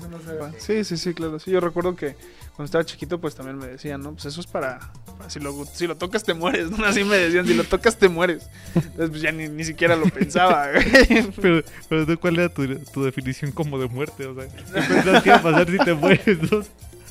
[0.57, 1.39] Sí, sí, sí, claro.
[1.39, 2.15] Sí, yo recuerdo que
[2.55, 4.13] cuando estaba chiquito, pues también me decían, ¿no?
[4.13, 4.91] Pues eso es para.
[5.17, 6.83] para si, lo, si lo tocas, te mueres, ¿no?
[6.85, 8.49] Así me decían, si lo tocas, te mueres.
[8.73, 11.31] Entonces, pues ya ni, ni siquiera lo pensaba, güey.
[11.41, 14.25] Pero, pero ¿tú ¿cuál era tu, tu definición como de muerte?
[14.25, 16.51] O sea, ¿qué pensabas que iba a pasar si te mueres?
[16.51, 16.63] no?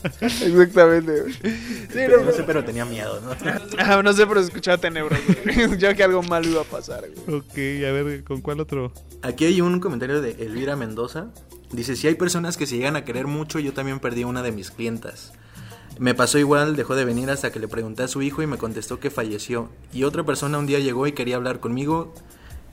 [0.21, 1.21] Exactamente.
[1.21, 1.33] güey.
[1.33, 3.31] Sí, no, No sé, pero tenía miedo, ¿no?
[3.79, 5.21] Ah, no sé, pero escuchaba tenebras.
[5.45, 5.79] güey.
[5.79, 7.05] Yo que algo malo iba a pasar.
[7.27, 7.39] güey.
[7.39, 8.93] Ok, a ver, ¿con cuál otro?
[9.23, 11.29] Aquí hay un comentario de Elvira Mendoza.
[11.71, 14.53] Dice, si hay personas que se llegan a querer mucho, yo también perdí una de
[14.53, 15.33] mis clientas.
[15.99, 18.59] Me pasó igual, dejó de venir hasta que le pregunté a su hijo y me
[18.59, 19.71] contestó que falleció.
[19.93, 22.13] Y otra persona un día llegó y quería hablar conmigo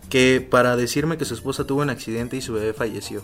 [0.10, 3.22] que para decirme que su esposa tuvo un accidente y su bebé falleció.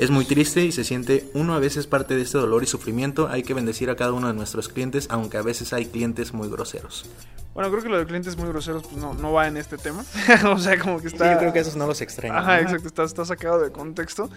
[0.00, 3.28] Es muy triste y se siente uno a veces parte de este dolor y sufrimiento.
[3.28, 6.48] Hay que bendecir a cada uno de nuestros clientes, aunque a veces hay clientes muy
[6.48, 7.04] groseros.
[7.52, 10.02] Bueno, creo que lo de clientes muy groseros pues no, no va en este tema.
[10.50, 11.32] o sea, como que Sí, está...
[11.34, 12.34] yo creo que esos no los extraño.
[12.34, 14.30] Ajá, exacto, está, está sacado de contexto.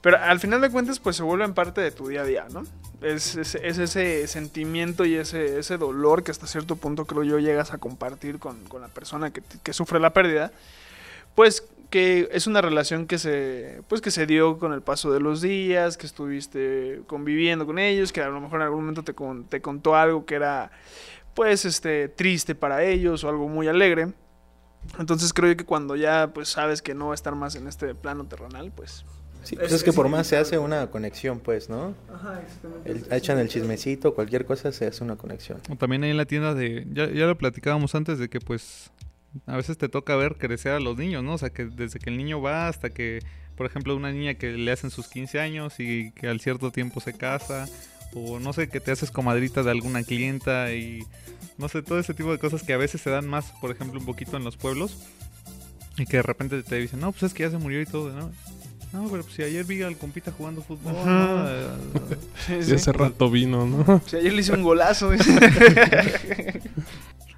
[0.00, 2.64] Pero al final de cuentas, pues se vuelven parte de tu día a día, ¿no?
[3.02, 7.38] Es, es- es ese sentimiento y ese, ese dolor que hasta cierto punto creo yo
[7.38, 10.50] llegas a compartir con, con la persona que, que sufre la pérdida.
[11.34, 11.64] Pues
[11.96, 15.40] que es una relación que se, pues que se dio con el paso de los
[15.40, 19.44] días, que estuviste conviviendo con ellos, que a lo mejor en algún momento te, con-
[19.44, 20.70] te contó algo que era,
[21.34, 24.08] pues, este, triste para ellos o algo muy alegre.
[24.98, 27.66] Entonces creo yo que cuando ya pues sabes que no va a estar más en
[27.66, 29.06] este plano terrenal, pues...
[29.42, 31.94] Sí, pues es que por más se hace una conexión, pues, ¿no?
[32.12, 32.90] Ajá, exactamente.
[32.90, 35.60] El- echan el chismecito, cualquier cosa se hace una conexión.
[35.70, 36.84] O también ahí en la tienda de...
[36.92, 38.90] Ya, ya lo platicábamos antes de que pues
[39.46, 41.34] a veces te toca ver crecer a los niños, ¿no?
[41.34, 43.20] O sea, que desde que el niño va hasta que,
[43.56, 47.00] por ejemplo, una niña que le hacen sus 15 años y que al cierto tiempo
[47.00, 47.66] se casa,
[48.14, 51.04] o no sé, que te haces comadrita de alguna clienta y
[51.58, 53.98] no sé, todo ese tipo de cosas que a veces se dan más, por ejemplo,
[53.98, 54.96] un poquito en los pueblos
[55.98, 58.12] y que de repente te dicen, no, pues es que ya se murió y todo,
[58.12, 58.30] ¿no?
[58.92, 61.46] No, pero pues si ayer vi al compita jugando fútbol, ¿no?
[62.46, 64.00] Sí, Y hace rato vino, ¿no?
[64.06, 65.10] Sí, ayer le hice un golazo.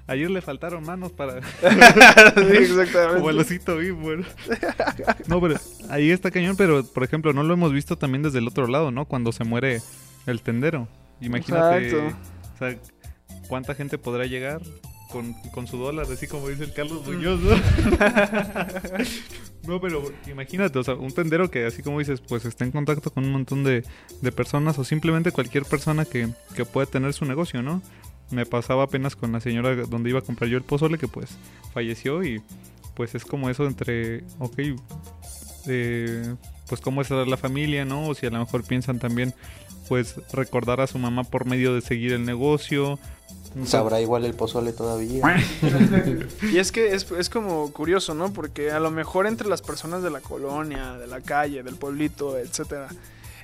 [0.09, 1.41] Ayer le faltaron manos para...
[1.41, 3.15] sí, exactamente.
[3.15, 4.09] Como el osito Bimbo,
[5.27, 5.41] ¿no?
[5.41, 5.55] Pero
[5.89, 8.91] ahí está cañón, pero por ejemplo, no lo hemos visto también desde el otro lado,
[8.91, 9.05] ¿no?
[9.05, 9.81] Cuando se muere
[10.25, 10.87] el tendero.
[11.21, 12.17] Imagínate, Exacto.
[12.55, 12.77] o sea,
[13.47, 14.61] cuánta gente podrá llegar
[15.11, 17.11] con, con su dólar, así como dice el Carlos Mm.
[17.11, 17.55] Muñoz, ¿no?
[19.67, 23.11] no, pero imagínate, o sea, un tendero que así como dices, pues está en contacto
[23.11, 23.83] con un montón de,
[24.21, 27.81] de personas o simplemente cualquier persona que, que puede tener su negocio, ¿no?
[28.31, 31.29] Me pasaba apenas con la señora donde iba a comprar yo el pozole que pues
[31.73, 32.41] falleció y
[32.93, 34.59] pues es como eso entre, ok,
[35.67, 36.35] eh,
[36.67, 38.07] pues cómo es la familia, ¿no?
[38.07, 39.33] O si a lo mejor piensan también,
[39.87, 42.99] pues recordar a su mamá por medio de seguir el negocio.
[43.65, 45.23] Sabrá igual el pozole todavía.
[46.51, 48.31] Y es que es, es como curioso, ¿no?
[48.31, 52.37] Porque a lo mejor entre las personas de la colonia, de la calle, del pueblito,
[52.37, 52.89] etcétera,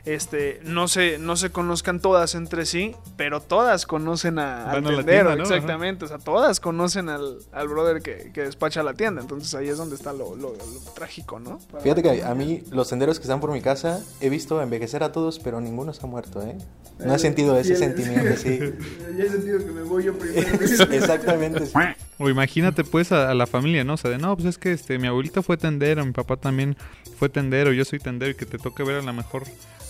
[0.05, 5.03] este, no se, no se conozcan todas entre sí, pero todas conocen a, al tienda,
[5.23, 5.29] ¿no?
[5.31, 5.41] Ajá.
[5.55, 6.05] exactamente.
[6.05, 9.21] O sea, todas conocen al, al brother que, que despacha la tienda.
[9.21, 11.59] Entonces ahí es donde está lo, lo- lo trágico, ¿no?
[11.81, 15.11] Fíjate que a mí, los senderos que están por mi casa, he visto envejecer a
[15.11, 16.55] todos, pero ninguno se ha muerto, ¿eh?
[16.99, 18.57] No he sentido ese sentimiento, sí.
[19.17, 20.47] Ya he sentido que me voy yo primero.
[20.91, 21.65] Exactamente.
[21.65, 21.73] sí.
[22.17, 23.95] O imagínate pues a, a la familia, ¿no?
[23.95, 26.77] O sea, de no, pues es que este, mi abuelita fue tendero, mi papá también
[27.19, 29.43] fue tendero, yo soy tendero y que te toque ver a lo mejor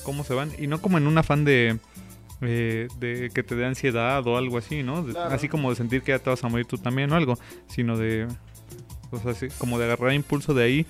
[0.05, 0.51] cómo se van.
[0.57, 1.77] Y no como en un afán de,
[2.41, 5.03] eh, de que te dé ansiedad o algo así, ¿no?
[5.03, 5.35] De- Claro.
[5.35, 7.37] Así como de sentir que ya te vas a morir tú también o algo,
[7.67, 8.27] sino de,
[9.11, 10.85] o sea, así como de agarrar impulso de ahí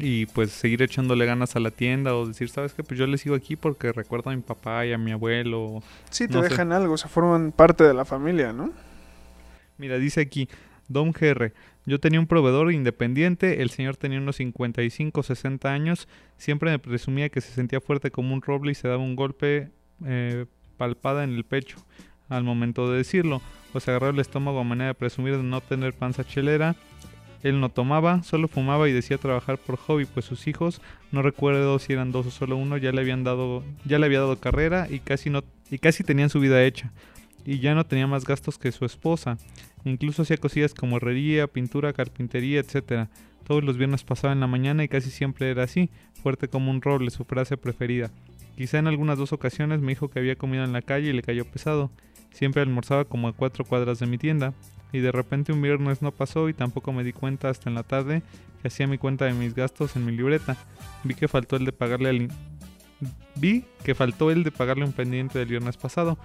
[0.00, 2.84] y pues seguir echándole ganas a la tienda o decir, ¿sabes qué?
[2.84, 5.82] Pues yo le sigo aquí porque recuerdo a mi papá y a mi abuelo.
[6.10, 6.50] Sí, te No sé.
[6.50, 8.70] dejan algo, se forman parte de la familia, ¿no?
[9.76, 10.48] Mira, dice aquí,
[10.88, 11.52] Dom GR,
[11.86, 17.28] yo tenía un proveedor independiente, el señor tenía unos 55, 60 años, siempre me presumía
[17.28, 19.70] que se sentía fuerte como un roble y se daba un golpe
[20.04, 20.46] eh,
[20.76, 21.78] palpada en el pecho
[22.28, 23.40] al momento de decirlo,
[23.72, 26.76] o se agarraba el estómago a manera de presumir de no tener panza chelera.
[27.42, 30.80] Él no tomaba, solo fumaba y decía trabajar por hobby, pues sus hijos,
[31.12, 34.18] no recuerdo si eran dos o solo uno, ya le habían dado, ya le había
[34.20, 36.92] dado carrera y casi no, y casi tenían su vida hecha.
[37.44, 39.38] Y ya no tenía más gastos que su esposa.
[39.84, 43.08] Incluso hacía cosillas como herrería, pintura, carpintería, etcétera.
[43.46, 45.90] Todos los viernes pasaba en la mañana y casi siempre era así,
[46.22, 48.10] fuerte como un roble, su frase preferida.
[48.56, 51.22] Quizá en algunas dos ocasiones me dijo que había comido en la calle y le
[51.22, 51.90] cayó pesado.
[52.30, 54.52] Siempre almorzaba como a cuatro cuadras de mi tienda.
[54.92, 57.82] Y de repente un viernes no pasó y tampoco me di cuenta hasta en la
[57.82, 58.22] tarde
[58.60, 60.56] que hacía mi cuenta de mis gastos en mi libreta.
[61.04, 62.28] Vi que faltó el de pagarle al...
[63.36, 66.18] Vi que faltó el de pagarle un pendiente del viernes pasado.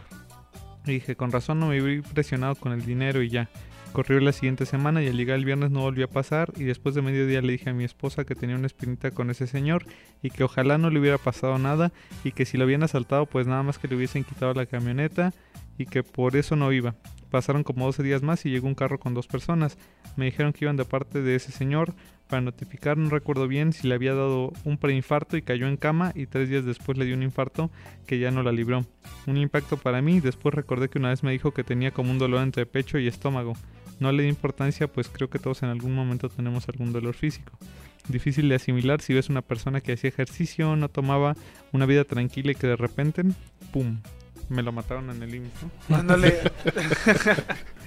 [0.85, 3.49] Y dije, con razón no me vi presionado con el dinero y ya.
[3.93, 6.95] Corrió la siguiente semana y al llegar el viernes no volvió a pasar y después
[6.95, 9.85] de mediodía le dije a mi esposa que tenía una espinita con ese señor
[10.23, 11.93] y que ojalá no le hubiera pasado nada
[12.23, 15.31] y que si lo habían asaltado pues nada más que le hubiesen quitado la camioneta
[15.77, 16.95] y que por eso no iba.
[17.29, 19.77] Pasaron como 12 días más y llegó un carro con dos personas.
[20.15, 21.93] Me dijeron que iban de parte de ese señor
[22.27, 26.11] para notificar, no recuerdo bien si le había dado un preinfarto y cayó en cama
[26.15, 27.69] y tres días después le dio un infarto
[28.07, 28.85] que ya no la libró.
[29.27, 32.19] Un impacto para mí, después recordé que una vez me dijo que tenía como un
[32.19, 33.53] dolor entre pecho y estómago.
[33.99, 37.57] No le di importancia pues creo que todos en algún momento tenemos algún dolor físico.
[38.07, 41.35] Difícil de asimilar si ves una persona que hacía ejercicio, no tomaba
[41.71, 43.23] una vida tranquila y que de repente,
[43.71, 43.99] ¡pum!
[44.49, 46.03] Me lo mataron en el IMSS, ¿no?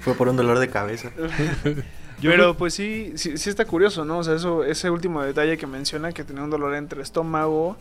[0.00, 1.10] Fue por un dolor de cabeza.
[2.20, 4.18] Pero pues sí, sí, sí está curioso, ¿no?
[4.18, 7.76] O sea, eso, ese último detalle que menciona que tenía un dolor entre estómago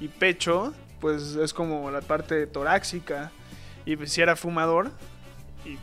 [0.00, 3.30] y pecho, pues es como la parte torácica.
[3.84, 4.90] Y pues, si era fumador
[5.64, 5.78] y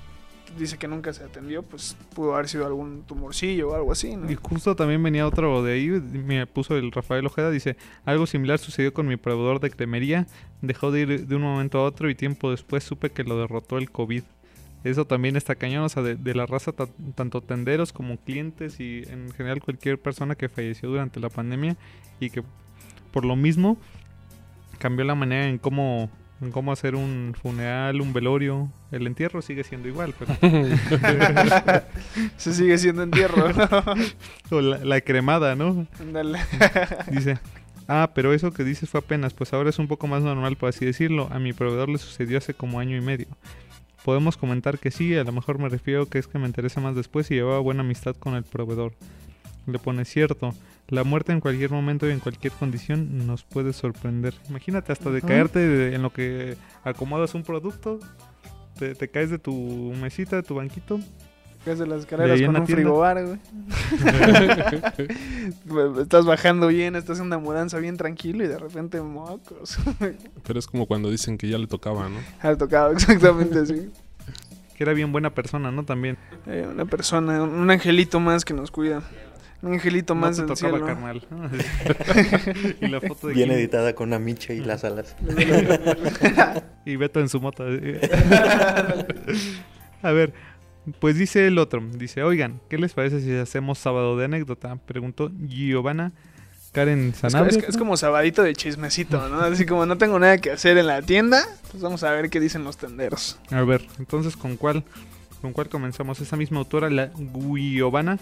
[0.59, 4.29] dice que nunca se atendió, pues pudo haber sido algún tumorcillo o algo así, ¿no?
[4.29, 8.59] Y justo también venía otro de ahí, me puso el Rafael Ojeda, dice, algo similar
[8.59, 10.27] sucedió con mi proveedor de cremería,
[10.61, 13.77] dejó de ir de un momento a otro y tiempo después supe que lo derrotó
[13.77, 14.23] el COVID.
[14.83, 18.79] Eso también está cañón, o sea, de, de la raza ta- tanto tenderos como clientes
[18.79, 21.77] y en general cualquier persona que falleció durante la pandemia
[22.19, 22.43] y que
[23.11, 23.77] por lo mismo
[24.79, 26.09] cambió la manera en cómo
[26.41, 28.69] en cómo hacer un funeral, un velorio.
[28.91, 30.35] El entierro sigue siendo igual, pero
[32.37, 33.67] Se sigue siendo entierro, ¿no?
[34.57, 35.87] o la, la cremada, ¿no?
[36.01, 36.39] Ándale.
[37.11, 37.39] Dice,
[37.87, 40.67] ah, pero eso que dices fue apenas, pues ahora es un poco más normal, por
[40.69, 41.29] así decirlo.
[41.31, 43.27] A mi proveedor le sucedió hace como año y medio.
[44.03, 46.95] Podemos comentar que sí, a lo mejor me refiero que es que me interesa más
[46.95, 48.93] después y llevaba buena amistad con el proveedor.
[49.65, 50.53] Le pone cierto.
[50.89, 54.33] La muerte en cualquier momento y en cualquier condición nos puede sorprender.
[54.49, 57.99] Imagínate hasta de caerte de- en lo que acomodas un producto,
[58.77, 60.99] te, te caes de tu mesita, de tu banquito.
[61.65, 62.65] De las en con un tienda.
[62.65, 63.39] frigobar, güey.
[66.01, 69.77] estás bajando bien, estás en una mudanza bien tranquilo y de repente mocos.
[70.45, 72.17] Pero es como cuando dicen que ya le tocaba, ¿no?
[72.41, 73.89] Al tocado, exactamente así.
[74.75, 75.85] Que era bien buena persona, ¿no?
[75.85, 76.17] También.
[76.47, 79.01] Eh, una persona, un, angelito más que nos cuida.
[79.61, 80.85] Un angelito No más te del tocaba, cielo.
[80.85, 81.25] carnal.
[82.81, 85.15] y la foto de Bien Kim editada con una micha y las alas.
[86.85, 87.63] y Beto en su moto.
[90.03, 90.33] A ver,
[90.99, 91.81] pues dice el otro.
[91.97, 94.75] Dice, oigan, ¿qué les parece si hacemos sábado de anécdota?
[94.85, 96.11] Preguntó Giovanna
[96.71, 97.59] Karen Sanabria.
[97.59, 99.41] es- es como sabadito de chismecito, ¿no?
[99.41, 102.39] Así como no tengo nada que hacer en la tienda, pues vamos a ver qué
[102.39, 103.37] dicen los tenderos.
[103.51, 104.83] A ver, entonces, ¿con cuál?
[105.41, 106.19] ¿Con cuál comenzamos?
[106.21, 108.17] Esa misma autora, la Giovanna,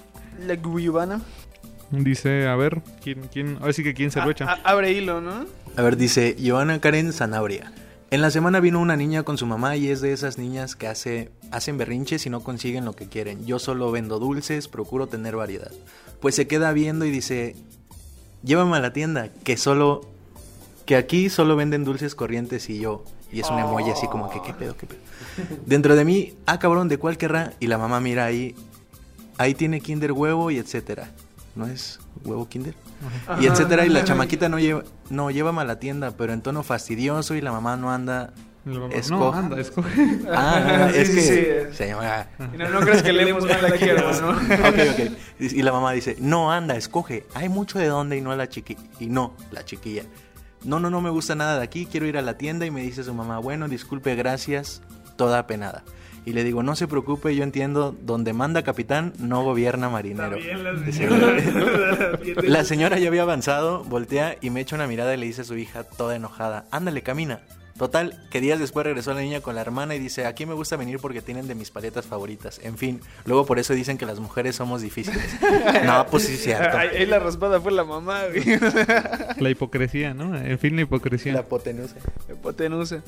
[0.45, 1.21] La guibana.
[1.91, 3.58] dice, a ver, ¿quién, quién?
[3.62, 4.45] Ahora sí que quién se lo echa.
[4.45, 5.45] A- a- abre hilo, ¿no?
[5.78, 7.71] A ver, dice Joana Karen Sanabria.
[8.12, 10.88] En la semana vino una niña con su mamá y es de esas niñas que
[10.88, 13.45] hace, hacen berrinches y no consiguen lo que quieren.
[13.45, 15.71] Yo solo vendo dulces, procuro tener variedad.
[16.19, 17.56] Pues se queda viendo y dice,
[18.43, 20.02] llévame a la tienda, que solo,
[20.86, 23.06] que aquí solo venden dulces corrientes y yo.
[23.32, 25.00] Y es un emoji así como que, ¿qué pedo, qué pedo?
[25.65, 27.54] Dentro de mí, ah cabrón, ¿de cuál querrá?
[27.62, 28.56] Y la mamá mira ahí,
[29.38, 31.12] ahí tiene Kinder huevo y etcétera.
[31.56, 32.75] ¿No es huevo Kinder?
[33.39, 33.86] y etcétera.
[33.86, 37.41] Y la chamaquita no lleva, no, llévame a la tienda, pero en tono fastidioso y
[37.41, 38.34] la mamá no anda.
[38.63, 38.88] La.
[39.10, 40.19] No, anda, escoge.
[40.31, 41.75] Ah, Sí, es sí, que sí.
[41.77, 42.29] señora.
[42.57, 44.29] No, no crees que leemos mal aquí, hermano.
[44.29, 45.12] Ok, ok.
[45.39, 47.25] Y y la mamá dice, no, anda, escoge.
[47.34, 50.03] Hay mucho de dónde y no la chiqui y no, la chiquilla.
[50.63, 52.81] No, no, no me gusta nada de aquí, quiero ir a la tienda y me
[52.84, 54.84] dice su mamá, bueno, disculpe, gracias,
[55.15, 55.84] toda penada.
[56.25, 60.38] Y le digo, no se preocupe, yo entiendo, donde manda capitán, no gobierna marinero.
[62.43, 65.45] La señora ya había avanzado, voltea y me echa una mirada y le dice a
[65.45, 67.41] su hija, toda enojada, ándale, camina.
[67.82, 70.76] Total, que días después regresó la niña con la hermana y dice, aquí me gusta
[70.78, 72.62] venir porque tienen de mis paletas favoritas.
[72.63, 75.26] En fin, luego por eso dicen que las mujeres somos difíciles.
[75.84, 76.78] No, pues sí es cierto.
[76.78, 78.44] Ahí ahí la raspada fue la mamá, güey.
[79.39, 80.38] La hipocresía, ¿no?
[80.38, 81.34] En fin, la hipocresía.
[81.34, 81.96] La hipotenusa.
[82.32, 83.02] Hipotenusa.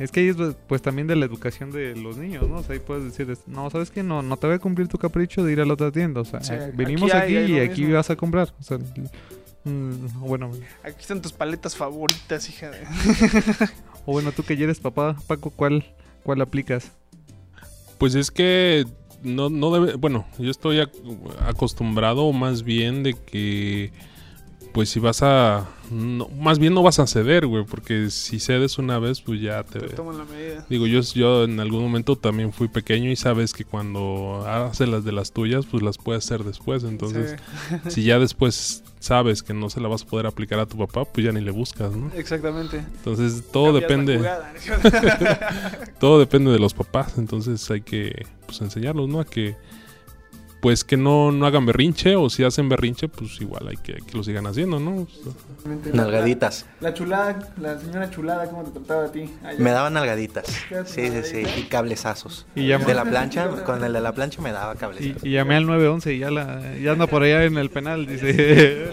[0.00, 0.36] Es que ahí es
[0.66, 2.56] pues también de la educación de los niños, ¿no?
[2.56, 4.02] O sea, ahí puedes decir, no, ¿sabes qué?
[4.02, 6.22] No, no te voy a cumplir tu capricho de ir a la otra tienda.
[6.22, 7.96] O sea, Sí, eh, venimos aquí hay- aquí, hay lo y aquí mismo.
[7.96, 8.52] vas a comprar.
[8.58, 8.78] O sea,
[9.64, 10.50] mm, bueno,
[10.82, 12.80] Aquí están tus paletas favoritas, hija de...
[14.06, 15.84] o bueno, tú que ya eres papá, Paco, ¿cuál,
[16.22, 16.92] cuál aplicas?
[17.98, 18.86] Pues es que
[19.22, 20.92] no, no debe, bueno, yo estoy ac-
[21.40, 23.90] acostumbrado más bien de que,
[24.76, 28.76] pues si vas a, no, más bien no vas a ceder, güey, porque si cedes
[28.76, 29.78] una vez, pues ya te...
[29.78, 30.66] Te toman la medida.
[30.68, 35.02] Digo, yo, yo en algún momento también fui pequeño y sabes que cuando haces las
[35.02, 36.84] de las tuyas, pues las puedes hacer después.
[36.84, 37.36] Entonces,
[37.84, 40.76] Sí, si ya después sabes que no se la vas a poder aplicar a tu
[40.76, 42.10] papá, pues ya ni le buscas, ¿no?
[42.14, 42.76] exactamente.
[42.76, 44.30] Entonces, todo Cambias depende.
[46.00, 49.20] todo depende de los papás, entonces hay que pues enseñarlos, ¿no?
[49.20, 49.56] A que
[50.66, 54.16] pues que no, no hagan berrinche o si hacen berrinche, pues igual hay que, que
[54.16, 55.06] lo sigan haciendo, ¿no?
[55.92, 56.66] Nalgaditas.
[56.80, 59.30] La chulada, la señora chulada, ¿cómo te trataba a ti?
[59.44, 59.60] Allá.
[59.60, 60.46] Me daban nalgaditas.
[60.86, 61.42] Sí, sí, sí.
[61.56, 62.46] Y cablezazos.
[62.56, 65.22] Y ya- de la plancha, con el de la plancha me daba Y, cablezazos.
[65.24, 68.88] y llamé al 911 y ya, la, ya anda por allá en el penal, dice.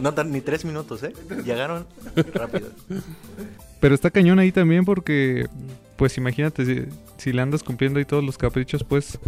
[0.00, 1.12] No tan- ni tres minutos, ¿eh?
[1.44, 1.86] Llegaron
[2.34, 2.68] rápido.
[3.80, 5.48] Pero está cañón ahí también porque,
[5.96, 6.84] pues imagínate, si,
[7.16, 9.18] si le andas cumpliendo ahí todos los caprichos, pues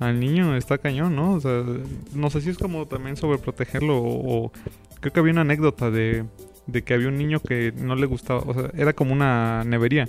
[0.00, 1.34] al niño está cañón, ¿no?
[1.34, 1.62] O sea,
[2.14, 4.52] no sé si es como también sobreprotegerlo o, o
[5.00, 6.24] creo que había una anécdota de,
[6.66, 10.08] de que había un niño que no le gustaba, o sea, era como una nevería.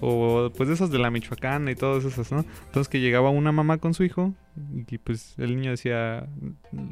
[0.00, 2.44] O pues de esas de la Michoacana y todas esas, ¿no?
[2.66, 4.34] Entonces que llegaba una mamá con su hijo
[4.88, 6.26] y pues el niño decía,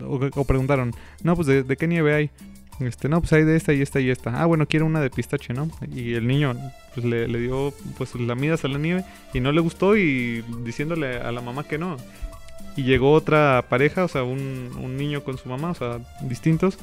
[0.04, 0.92] o, o preguntaron,
[1.22, 2.30] no, pues ¿de, de qué nieve hay?
[2.80, 4.40] Este, no, pues hay de esta y esta y esta.
[4.40, 5.68] Ah, bueno, quiero una de pistache, ¿no?
[5.92, 6.54] Y el niño
[6.94, 10.44] pues le, le dio pues la midas a la nieve y no le gustó y
[10.64, 11.96] diciéndole a la mamá que no.
[12.76, 16.78] Y llegó otra pareja, o sea, un, un niño con su mamá, o sea, distintos.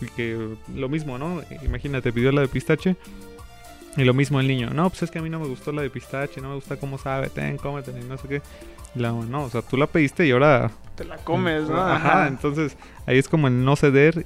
[0.00, 1.42] Y que lo mismo, ¿no?
[1.62, 2.96] Imagínate, pidió la de pistache.
[3.96, 5.82] Y lo mismo el niño, no, pues es que a mí no me gustó la
[5.82, 8.42] de pistache, no me gusta cómo sabe, ten, cómetela y no sé qué.
[8.94, 11.80] La no, o sea, tú la pediste y ahora Te la comes, ¿no?
[11.80, 14.24] Ajá, entonces ahí es como el no ceder,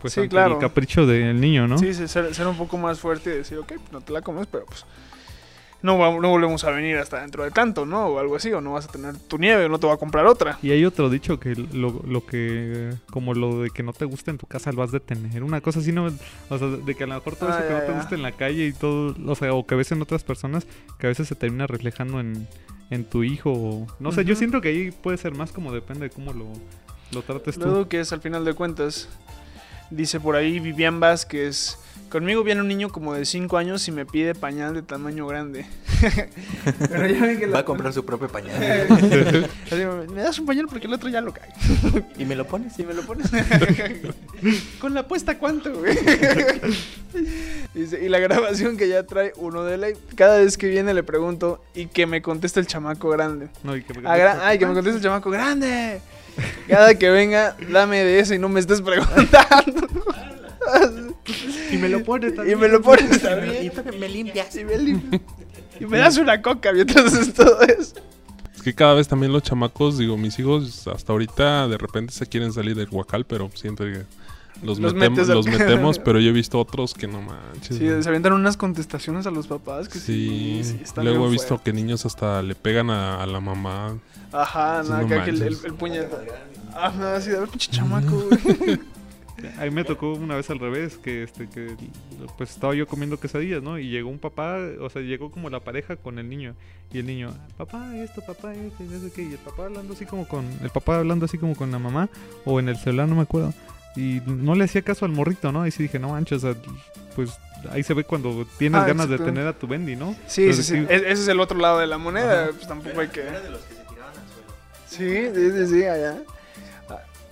[0.00, 0.54] pues Sí, ante claro.
[0.54, 1.78] el capricho del niño, ¿no?
[1.78, 4.46] Sí, sí, ser, ser un poco más fuerte y decir, ok, no te la comes,
[4.46, 4.84] pero pues
[5.82, 8.06] no, no volvemos a venir hasta dentro de tanto, ¿no?
[8.08, 9.96] O algo así, o no vas a tener tu nieve, o no te va a
[9.96, 10.58] comprar otra.
[10.62, 14.30] Y hay otro dicho que lo, lo que, como lo de que no te gusta
[14.30, 15.42] en tu casa, lo vas de tener.
[15.42, 16.10] Una cosa así, no,
[16.50, 17.92] o sea, de que a lo mejor todo Ah, eso que no te ya.
[17.94, 20.66] gusta en la calle y todo, o sea, o que ves en otras personas,
[20.98, 22.46] que a veces se termina reflejando en,
[22.90, 23.50] en tu hijo.
[23.50, 26.44] o- no sé, yo siento que ahí puede ser más como depende de cómo lo,
[27.12, 27.64] lo trates tú.
[27.64, 29.08] Luego que es al final de cuentas,
[29.90, 31.76] dice por ahí Vivian Vázquez,
[32.08, 35.66] conmigo viene un niño como de 5 años y me pide pañal de tamaño grande.
[36.88, 38.58] Pero ya ven que Va la- a comprar su propio pañal.
[40.14, 41.48] Me das un pañal porque el otro ya lo cae.
[42.18, 42.74] ¿Y me lo pones?
[42.74, 43.30] Si me lo pones.
[44.80, 45.96] Con la apuesta, ¿cuánto, güey?
[47.74, 49.92] Dice, y la grabación que ya trae uno de ley.
[50.16, 53.48] Cada vez que viene le pregunto y que me contesta el chamaco grande.
[53.62, 56.00] No, y que me Ah, ay, que me conteste el chamaco grande.
[56.68, 59.86] Cada que venga, dame de eso y no me estés preguntando.
[61.72, 62.60] Y me lo pones Y también.
[62.60, 63.72] me lo pones también.
[63.98, 64.54] me limpias.
[64.56, 65.20] Y me, lim-
[65.80, 67.94] y me das una coca mientras haces todo eso.
[68.54, 72.26] Es que cada vez también los chamacos, digo, mis hijos hasta ahorita de repente se
[72.26, 74.02] quieren salir del guacal, pero siento que
[74.62, 77.78] los, Los metem- metes al- los metemos, pero yo he visto otros que no manches.
[77.78, 78.02] Sí, güey.
[78.02, 80.60] se avientan unas contestaciones a los papás que sí.
[80.62, 81.64] Sí, sí, están luego he visto fuertes.
[81.64, 83.96] que niños hasta le pegan a, a la mamá.
[84.32, 86.18] Ajá, nada, no acá que el, el, puñetazo.
[86.74, 88.78] Ajá, así de a ver, pinche chamaco, güey.
[89.58, 91.74] A mí me tocó una vez al revés, que este, que
[92.36, 93.78] pues estaba yo comiendo quesadillas, ¿no?
[93.78, 96.54] Y llegó un papá, o sea, llegó como la pareja con el niño.
[96.92, 99.22] Y el niño, papá esto, papá esto, y no sé qué.
[99.22, 102.08] Y el papá hablando así como con, el papá hablando así como con la mamá,
[102.44, 103.54] o en el celular, no me acuerdo.
[103.96, 105.66] Y no le hacía caso al morrito, ¿no?
[105.66, 106.62] Y sí dije, no manches, o sea,
[107.16, 107.30] pues
[107.70, 110.14] ahí se ve cuando tienes Ah, ganas de tener a tu Bendy, ¿no?
[110.26, 110.86] Sí, Entonces, sí, sí.
[110.88, 112.44] E- ese es el otro lado de la moneda.
[112.44, 112.52] Ajá.
[112.52, 113.22] Pues tampoco hay que.
[114.90, 116.16] Sí, sí, sí, sí, allá.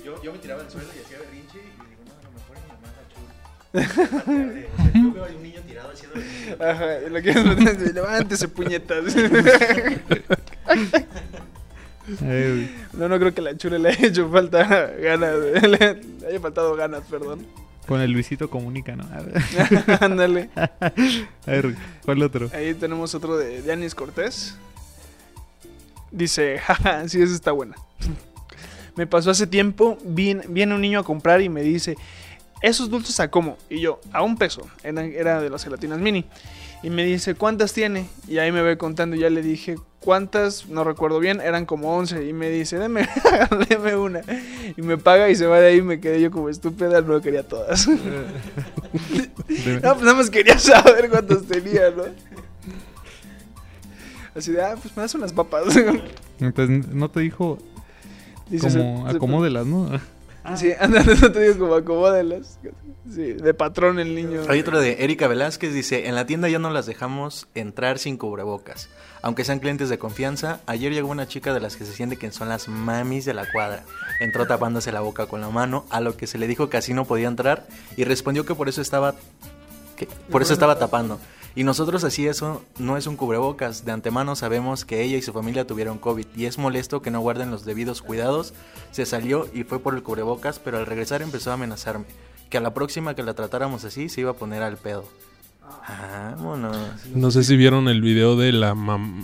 [0.04, 2.56] Yo, yo me tiraba al suelo y hacía berrinche y digo, no, a lo mejor
[2.62, 4.62] mi mamá es la chula.
[4.94, 6.64] Yo veo a un niño tirado haciendo berrinche.
[6.64, 9.04] Ajá, y lo que es levántese, puñetas.
[12.94, 15.34] No, no creo que la chule le haya hecho falta ganas.
[15.38, 17.46] Le, le haya faltado ganas, perdón.
[17.86, 19.04] con el Luisito comunica, ¿no?
[19.12, 19.42] A ver,
[20.02, 20.48] Ándale.
[20.56, 20.70] a
[21.46, 21.74] ver,
[22.06, 22.50] ¿cuál otro?
[22.54, 24.56] Ahí tenemos otro de Yanis Cortés.
[26.10, 27.76] Dice, jaja, sí, esa está buena.
[28.96, 31.96] Me pasó hace tiempo, viene, viene un niño a comprar y me dice,
[32.62, 33.56] ¿esos dulces a cómo?
[33.70, 34.62] Y yo, a un peso.
[34.82, 36.24] Era, era de las gelatinas mini.
[36.82, 38.08] Y me dice, ¿cuántas tiene?
[38.28, 40.68] Y ahí me ve contando y ya le dije, ¿cuántas?
[40.68, 42.24] No recuerdo bien, eran como 11.
[42.26, 43.08] Y me dice, deme,
[43.68, 44.22] deme una.
[44.76, 45.82] Y me paga y se va de ahí.
[45.82, 47.88] Me quedé yo como estúpida, no quería todas.
[47.88, 47.96] no,
[49.48, 52.04] pues nada más quería saber cuántas tenía, ¿no?
[54.38, 55.64] Así de, ah, pues me das unas papas.
[56.40, 57.58] Entonces, no te dijo
[58.48, 59.90] como se- se- acomódelas, ¿no?
[60.56, 62.58] Sí, ándale, no te digo como acomódelas.
[63.14, 64.40] Sí, de patrón el niño.
[64.48, 68.16] Hay otro de Erika Velázquez, dice, en la tienda ya no las dejamos entrar sin
[68.16, 68.88] cubrebocas.
[69.20, 72.32] Aunque sean clientes de confianza, ayer llegó una chica de las que se siente que
[72.32, 73.82] son las mamis de la cuadra.
[74.20, 76.94] Entró tapándose la boca con la mano, a lo que se le dijo que así
[76.94, 77.66] no podía entrar
[77.98, 79.14] y respondió que por eso estaba
[79.96, 81.18] que por eso estaba tapando.
[81.58, 83.84] Y nosotros así eso no es un cubrebocas.
[83.84, 87.18] De antemano sabemos que ella y su familia tuvieron COVID y es molesto que no
[87.18, 88.54] guarden los debidos cuidados.
[88.92, 92.04] Se salió y fue por el cubrebocas, pero al regresar empezó a amenazarme.
[92.48, 95.02] Que a la próxima que la tratáramos así se iba a poner al pedo.
[95.88, 96.76] Vámonos.
[97.12, 98.76] No sé si vieron el video de la,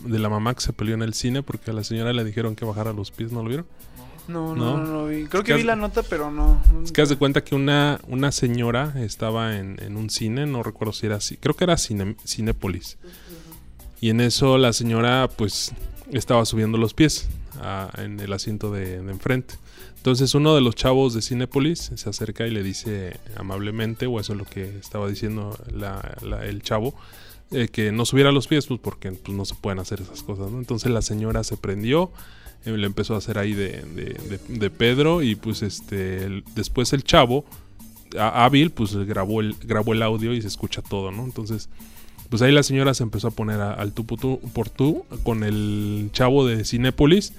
[0.05, 2.57] de la mamá que se peleó en el cine porque a la señora le dijeron
[2.57, 3.67] que bajara los pies, ¿no lo vieron?
[4.29, 4.85] No, no, ¿No?
[4.85, 5.25] no, vi.
[5.27, 6.63] Creo que vi la nota, pero no.
[6.83, 10.63] Es que haz de cuenta que una, una señora estaba en, en un cine, no
[10.63, 12.97] recuerdo si era así, creo que era cine, Cinépolis.
[14.01, 15.73] Y en eso la señora pues
[16.13, 17.29] estaba subiendo los pies
[17.61, 19.55] a- en el asiento de, de enfrente.
[19.97, 24.33] Entonces uno de los chavos de Cinépolis se acerca y le dice amablemente, o eso
[24.35, 26.95] es lo que estaba diciendo la- la- el chavo,
[27.51, 30.51] eh, que no subiera los pies, pues porque pues, no se pueden hacer esas cosas,
[30.51, 30.59] ¿no?
[30.59, 32.11] Entonces la señora se prendió,
[32.65, 36.45] eh, le empezó a hacer ahí de, de- de- de Pedro y pues este el-
[36.55, 37.45] después el chavo
[38.19, 41.25] hábil pues grabó el grabó el audio y se escucha todo, ¿no?
[41.25, 41.69] Entonces
[42.31, 45.05] pues ahí la señora se empezó a poner a- al tú por tú, por tú
[45.23, 47.33] con el chavo de Cinépolis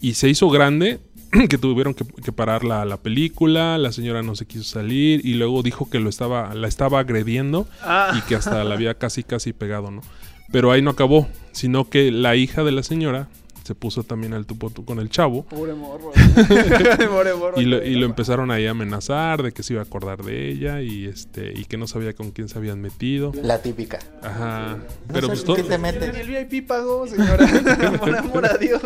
[0.00, 1.00] y se hizo grande
[1.48, 5.34] que tuvieron que, que parar la, la película, la señora no se quiso salir y
[5.34, 8.14] luego dijo que lo estaba la estaba agrediendo Ah.
[8.18, 10.02] y que hasta la había casi casi pegado, ¿no?
[10.50, 13.28] Pero ahí no acabó, sino que la hija de la señora
[13.68, 16.10] se puso también al tú por tú con el chavo Pobre morro.
[17.10, 17.60] Pobre morro.
[17.60, 20.50] y lo, y lo empezaron ahí a amenazar de que se iba a acordar de
[20.50, 23.32] ella y este y que no sabía con quién se habían metido.
[23.42, 23.98] La típica.
[24.22, 24.78] Ajá.
[25.12, 26.14] Pero pues todo- te metes.
[26.16, 27.46] El VIP pagó, señora.
[28.00, 28.82] Por amor a Dios.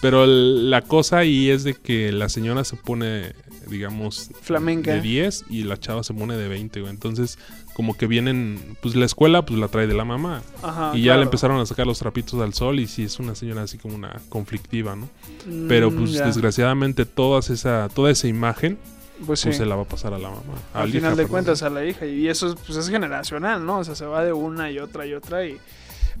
[0.00, 3.32] pero el- la cosa ahí es de que la señora se pone
[3.72, 4.92] digamos Flamenca.
[4.92, 6.92] de 10 y la chava se pone de 20, güey.
[6.92, 7.38] Entonces,
[7.74, 10.42] como que vienen pues la escuela pues la trae de la mamá.
[10.62, 11.20] Ajá, y ya claro.
[11.20, 13.94] le empezaron a sacar los trapitos al sol y sí es una señora así como
[13.96, 15.08] una conflictiva, ¿no?
[15.68, 16.26] Pero Mm, pues ya.
[16.26, 18.78] desgraciadamente todas esa toda esa imagen
[19.26, 19.46] Pues sí.
[19.48, 20.54] pues se la va a pasar a la mamá.
[20.74, 21.30] Al final de perdón.
[21.30, 22.06] cuentas a la hija.
[22.06, 23.78] Y eso pues, es generacional, ¿no?
[23.78, 25.58] O sea, se va de una y otra y otra y...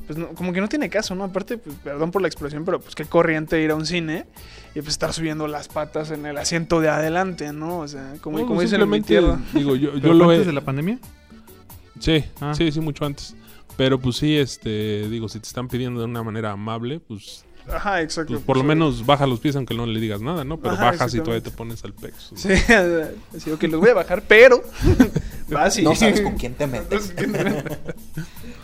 [0.06, 1.24] Pues no- como que no tiene caso, ¿no?
[1.24, 4.26] Aparte, pues, perdón por la expresión, pero pues qué corriente ir a un cine
[4.74, 7.78] y pues estar subiendo las patas en el asiento de adelante, ¿no?
[7.78, 9.38] O sea, como, No, como dicen en mi tierra.
[9.54, 10.34] Digo, yo, ¿Pero yo lo he...
[10.36, 10.98] antes de la pandemia?
[12.00, 12.52] Sí, Ah.
[12.56, 13.34] sí, sí, mucho antes.
[13.76, 18.02] Pero pues sí, este, digo, si te están pidiendo de una manera amable, pues, Ajá,
[18.02, 18.32] exacto.
[18.34, 20.58] pues, por lo Pues, menos baja los pies aunque no le digas nada, ¿no?
[20.58, 22.32] Pero Ajá, bajas y todavía te pones al pex.
[22.34, 22.48] Sí,
[23.36, 24.62] así, ok, los voy a bajar, pero...
[25.48, 25.82] Vas y...
[25.82, 27.14] No sabes con quién te metes.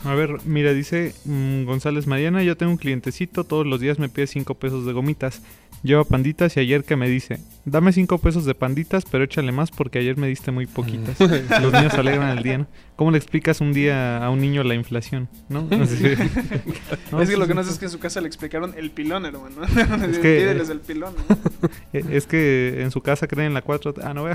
[0.04, 4.08] A ver, mira, dice mm, González Mariana, yo tengo un clientecito, todos los días me
[4.08, 5.42] pide 5 pesos de gomitas.
[5.84, 9.70] Lleva panditas y ayer que me dice, dame 5 pesos de panditas, pero échale más
[9.70, 11.18] porque ayer me diste muy poquitas.
[11.20, 12.66] los niños se alegran el día, ¿no?
[12.96, 15.28] ¿Cómo le explicas un día a un niño la inflación?
[15.48, 15.68] ¿No?
[15.70, 15.90] Es
[17.30, 19.62] que lo que no sé es que en su casa le explicaron el pilón, hermano.
[19.64, 21.14] Es que- Pídeles el pilón.
[21.28, 21.68] ¿no?
[21.92, 23.94] Eh, Es que en su casa creen en la 4...
[24.02, 24.34] Ah, no, vea.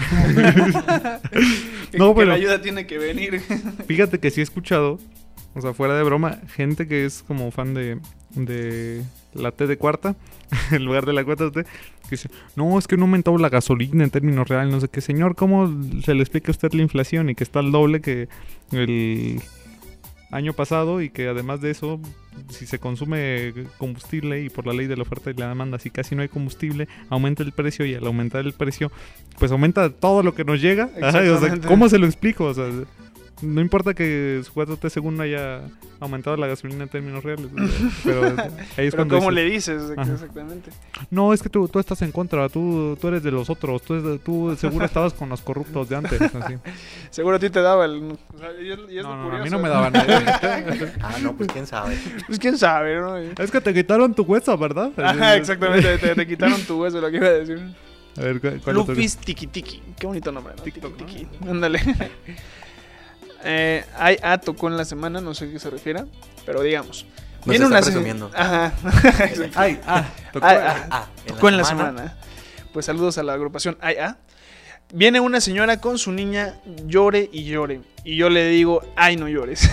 [1.98, 3.42] No, que pero- la ayuda tiene que venir.
[3.88, 4.98] Fíjate que sí he escuchado,
[5.56, 8.00] o sea, fuera de broma, gente que es como fan de,
[8.32, 10.16] de la T de cuarta,
[10.72, 13.50] en lugar de la cuarta T, que dice, no, es que no ha aumentado la
[13.50, 15.02] gasolina en términos reales, no sé qué.
[15.02, 15.72] Señor, ¿cómo
[16.04, 18.28] se le explica a usted la inflación y que está al doble que
[18.72, 19.42] el
[20.32, 22.00] año pasado y que además de eso,
[22.50, 25.92] si se consume combustible y por la ley de la oferta y la demanda, si
[25.92, 28.92] casi no hay combustible, aumenta el precio y al aumentar el precio,
[29.38, 30.90] pues aumenta todo lo que nos llega.
[31.02, 31.60] Ajá, o sea.
[31.62, 32.46] ¿Cómo se lo explico?
[32.46, 32.66] O sea,
[33.44, 35.62] no importa que su 4T según no haya
[36.00, 37.48] aumentado la gasolina en términos reales.
[38.04, 38.26] pero
[38.78, 39.36] ahí es Pero cuando ¿cómo dices,
[39.78, 39.98] le dices?
[39.98, 40.12] Ajá.
[40.14, 40.72] Exactamente.
[41.12, 44.18] No, es que tú, tú estás en contra, tú, tú eres de los otros, tú,
[44.20, 46.22] tú seguro estabas con los corruptos de antes.
[46.22, 46.56] Así.
[47.10, 48.12] Seguro a ti te daba el...
[48.34, 50.40] o sea, y es- y es lo No, no, a mí no me daban nada.
[51.02, 51.98] Ah, no, pues quién sabe.
[52.28, 53.18] Pues quién sabe, ¿no?
[53.18, 54.92] Es que te quitaron tu hueso, ¿verdad?
[54.98, 55.98] Ajá, exactamente.
[55.98, 57.60] Te, te quitaron tu hueso, lo que iba a decir.
[58.18, 58.76] A ver, ¿cuál, cuál?
[58.76, 59.82] Lupis Tiki Tiki.
[60.00, 60.64] Qué bonito nombre, ¿no?
[60.64, 61.28] TikTok, Tiki.
[61.48, 61.80] Ándale.
[63.44, 66.04] Eh, hay A tocó en la semana, no sé a qué se refiere,
[66.46, 67.06] pero digamos.
[67.40, 68.32] Nos viene una presumiendo.
[68.34, 68.74] Ajá.
[69.56, 72.18] Ay, ah, tocó- Ay, ah, Ah, tocó en la semana.
[72.72, 74.18] Pues saludos a la agrupación Ay, ah.
[74.96, 77.82] Viene una señora con su niña, llore y llore.
[78.06, 79.68] Y yo le digo, ay, no llores.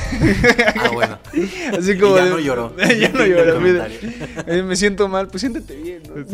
[0.76, 1.18] Ah, bueno.
[1.78, 2.14] Así como.
[2.14, 2.74] Y ya de- no lloró.
[2.98, 3.98] ya no comentario.
[4.46, 6.02] Eh, me siento mal, pues siéntete bien.
[6.08, 6.24] ¿no?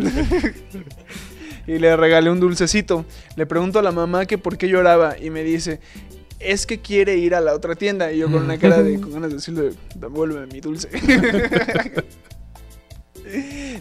[1.66, 3.04] y le regalé un dulcecito.
[3.34, 5.80] Le pregunto a la mamá que por qué lloraba y me dice,
[6.40, 8.12] es que quiere ir a la otra tienda.
[8.12, 10.88] Y yo con una cara de, con ganas de decirle, devuélveme mi dulce.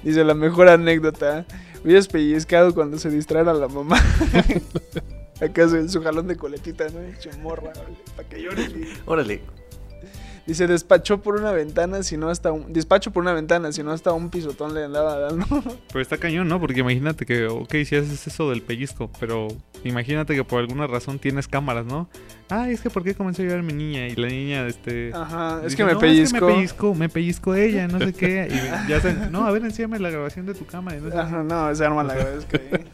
[0.04, 1.46] dice, la mejor anécdota.
[1.84, 4.02] Hubieras pellizcado cuando se distraera la mamá.
[5.42, 7.02] Acaso en su jalón de coletita, ¿no?
[7.02, 7.74] Dice, morra,
[8.16, 8.68] para que llore.
[9.06, 9.42] Órale.
[10.46, 12.72] Dice, despachó por una ventana, si no hasta un...
[12.72, 15.46] Despacho por una ventana, si no hasta un pisotón le andaba dando.
[15.88, 16.60] Pero está cañón, ¿no?
[16.60, 19.48] Porque imagínate que, ok, si haces eso del pellizco, pero
[19.84, 22.08] imagínate que por alguna razón tienes cámaras, ¿no?
[22.50, 24.08] Ay, es que ¿por qué comenzó a llorar mi niña?
[24.08, 25.12] Y la niña, este...
[25.14, 26.36] Ajá, es dice, que me "No, pellizco.
[26.36, 28.48] Es que me pellizco, me pellizco ella, no sé qué.
[28.52, 30.98] Y ya se, no, a ver, enséñame la grabación de tu cámara.
[30.98, 32.16] y no sé Ajá, no, se arma la
[32.50, 32.86] que...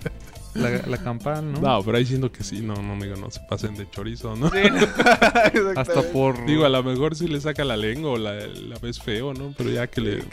[0.54, 1.62] La, la campal, ¿no?
[1.62, 4.49] No, pero ahí siento que sí, no, no, digo, no se pasen de chorizo, ¿no?
[4.49, 4.78] Sí, no.
[4.84, 5.80] Exactamente.
[5.80, 6.45] Hasta por...
[6.45, 9.54] Digo, a lo mejor sí le saca la lengua o la, la ves feo, ¿no?
[9.58, 10.24] Pero ya que le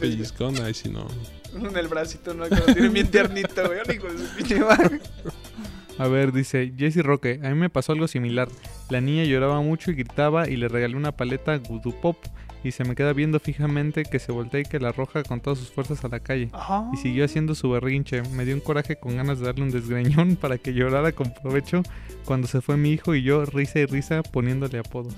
[0.00, 1.06] pellizcón, ahí sí no.
[1.54, 2.48] En el bracito, ¿no?
[2.48, 3.96] Que lo tienen bien tiernito, güey.
[3.96, 4.60] Hijo de su pinche.
[6.00, 8.48] A ver, dice Jesse Roque, a mí me pasó algo similar.
[8.88, 12.16] La niña lloraba mucho y gritaba y le regalé una paleta Voodoo Pop
[12.64, 15.58] y se me queda viendo fijamente que se voltea y que la arroja con todas
[15.58, 16.48] sus fuerzas a la calle.
[16.94, 18.22] Y siguió haciendo su berrinche.
[18.34, 21.82] Me dio un coraje con ganas de darle un desgreñón para que llorara con provecho
[22.24, 25.14] cuando se fue mi hijo y yo risa y risa poniéndole apodos.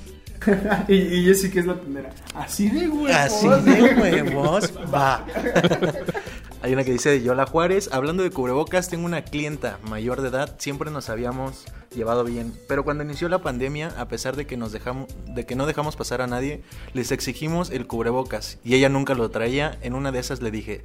[0.88, 2.10] y, y Jessy, ¿qué es la tendera?
[2.34, 3.10] Así de huevos.
[3.10, 5.24] Así de huevos, va.
[6.62, 10.28] Hay una que dice de Yola Juárez, hablando de cubrebocas, tengo una clienta mayor de
[10.28, 14.56] edad, siempre nos habíamos llevado bien, pero cuando inició la pandemia, a pesar de que
[14.56, 16.62] nos dejamos de que no dejamos pasar a nadie,
[16.94, 20.84] les exigimos el cubrebocas y ella nunca lo traía, en una de esas le dije,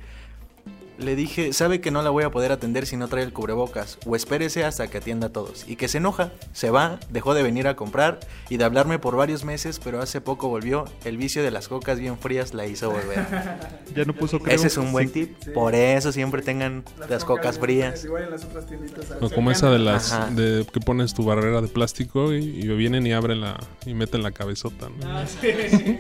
[0.98, 3.98] le dije, sabe que no la voy a poder atender si no trae el cubrebocas,
[4.06, 5.66] o espérese hasta que atienda a todos.
[5.68, 8.20] Y que se enoja, se va, dejó de venir a comprar
[8.50, 10.86] y de hablarme por varios meses, pero hace poco volvió.
[11.06, 13.26] El vicio de las cocas bien frías la hizo volver.
[13.96, 14.56] Ya no puso creo.
[14.56, 15.26] Ese es un buen Sí.
[15.26, 15.54] tip.
[15.54, 18.04] Por eso siempre tengan las, cocas frías.
[18.04, 19.06] Igual en las otras tienditas.
[19.22, 20.30] O como esa de las Ajá.
[20.30, 24.22] de que pones tu barrera de plástico y, y vienen y abren la y meten
[24.24, 25.08] la cabezota, ¿no?
[25.08, 25.98] Ah, sí.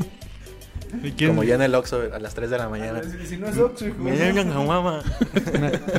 [1.04, 3.02] ¿Y quién- Como ya en el Oxxo a las 3 de la mañana.
[3.04, 3.98] Si, si no es Oxxo, hijo.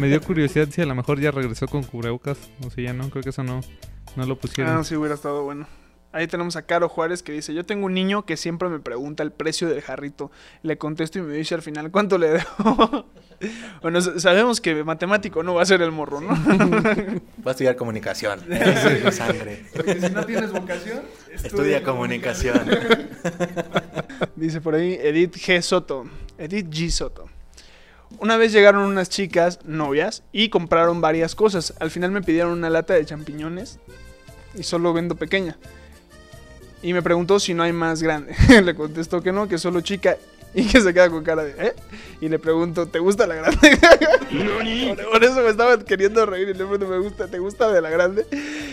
[0.01, 2.39] Me dio curiosidad si a lo mejor ya regresó con cubrebocas.
[2.67, 3.61] O sea, ya no, creo que eso no,
[4.17, 4.77] no lo pusieron.
[4.79, 5.67] Ah, sí, hubiera estado bueno.
[6.11, 9.23] Ahí tenemos a Caro Juárez que dice, yo tengo un niño que siempre me pregunta
[9.23, 10.31] el precio del jarrito.
[10.63, 13.05] Le contesto y me dice al final, ¿cuánto le debo?
[13.83, 16.29] bueno, sabemos que matemático no va a ser el morro, ¿no?
[17.47, 18.41] Va a estudiar comunicación.
[18.51, 19.67] Eso es mi sangre.
[19.75, 21.03] Porque si no tienes vocación,
[21.45, 22.69] Estudia comunicación.
[24.37, 25.61] Dice por ahí Edith G.
[25.61, 26.09] Soto.
[26.37, 26.91] Edith G.
[26.91, 27.27] Soto.
[28.19, 31.75] Una vez llegaron unas chicas, novias, y compraron varias cosas.
[31.79, 33.79] Al final me pidieron una lata de champiñones
[34.55, 35.59] y solo vendo pequeña.
[36.83, 38.35] Y me preguntó si no hay más grande.
[38.63, 40.17] le contestó que no, que solo chica.
[40.55, 41.75] Y que se queda con cara de, ¿eh?
[42.23, 43.59] Y le pregunto, ¿te gusta la grande?
[44.97, 46.49] por, por eso me estaba queriendo reír.
[46.49, 48.27] Y le pregunto, ¿me gusta, ¿te gusta de la grande?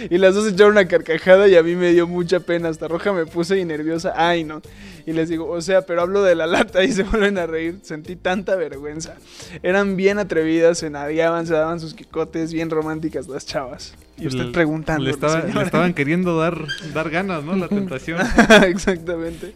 [0.10, 2.70] Y las dos echaron una carcajada y a mí me dio mucha pena.
[2.70, 4.14] Hasta roja me puse y nerviosa.
[4.16, 4.62] Ay, no.
[5.08, 7.78] Y les digo, o sea, pero hablo de la lata y se vuelven a reír.
[7.84, 9.16] Sentí tanta vergüenza.
[9.62, 13.94] Eran bien atrevidas, se nadiaban, se daban sus quicotes, bien románticas las chavas.
[14.18, 15.04] Y usted preguntando.
[15.04, 16.58] Le, estaba- le estaban queriendo dar,
[16.94, 17.56] dar ganas, ¿no?
[17.56, 18.20] La tentación.
[18.66, 19.54] Exactamente.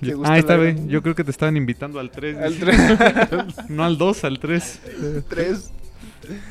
[0.00, 0.76] ¿Te gusta Ah, esta vez.
[0.88, 2.36] Yo creo que te estaban invitando al 3.
[2.38, 2.76] Al 3.
[3.68, 4.80] no al 2, al 3.
[5.28, 5.70] 3.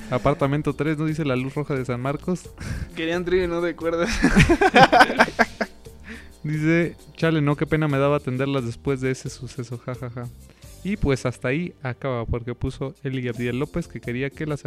[0.09, 1.05] Apartamento 3, ¿no?
[1.05, 2.49] Dice la luz roja de San Marcos.
[2.95, 4.09] Querían trío y no de cuerdas.
[6.43, 10.27] Dice, chale, no, qué pena me daba atenderlas después de ese suceso, jajaja.
[10.83, 14.63] Y pues hasta ahí acaba, porque puso Eli Abdiel López que quería que las,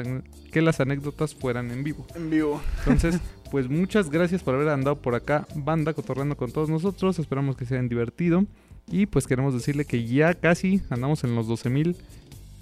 [0.53, 2.07] que las anécdotas fueran en vivo.
[2.14, 2.62] En vivo.
[2.79, 3.20] Entonces,
[3.51, 7.18] pues muchas gracias por haber andado por acá, banda, cotorreando con todos nosotros.
[7.18, 8.45] Esperamos que se hayan divertido.
[8.87, 11.97] Y pues queremos decirle que ya casi andamos en los 12 mil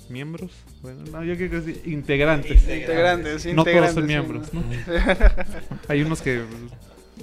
[0.08, 0.52] miembros.
[0.80, 2.62] Bueno, no, yo creo que sí, integrantes.
[2.62, 4.60] Integrantes, No todos integrantes, son sí, miembros, ¿no?
[4.60, 4.66] ¿no?
[5.88, 6.42] Hay unos que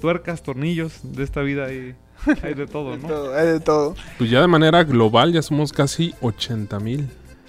[0.00, 1.94] tuercas, tornillos de esta vida hay,
[2.42, 3.08] hay de todo, De ¿no?
[3.08, 3.94] todo, hay de todo.
[4.18, 7.08] Pues ya de manera global ya somos casi 80 mil.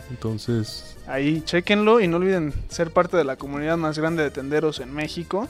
[0.10, 4.80] Entonces, Ahí, chequenlo y no olviden ser parte de la comunidad más grande de tenderos
[4.80, 5.48] en México.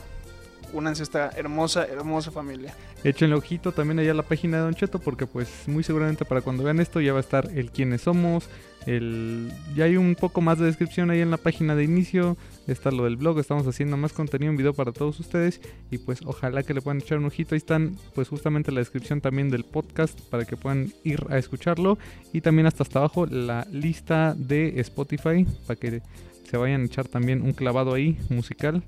[0.72, 2.74] Únanse a esta hermosa, hermosa familia.
[3.04, 6.40] Échenle ojito también allá a la página de Don Cheto porque pues muy seguramente para
[6.40, 8.48] cuando vean esto ya va a estar el quiénes somos,
[8.86, 12.36] el ya hay un poco más de descripción ahí en la página de inicio,
[12.66, 15.60] está lo del blog, estamos haciendo más contenido en video para todos ustedes.
[15.90, 19.20] Y pues ojalá que le puedan echar un ojito, ahí están pues justamente la descripción
[19.20, 21.98] también del podcast para que puedan ir a escucharlo.
[22.32, 26.02] Y también hasta hasta abajo la lista de Spotify para que
[26.48, 28.82] se vayan a echar también un clavado ahí musical.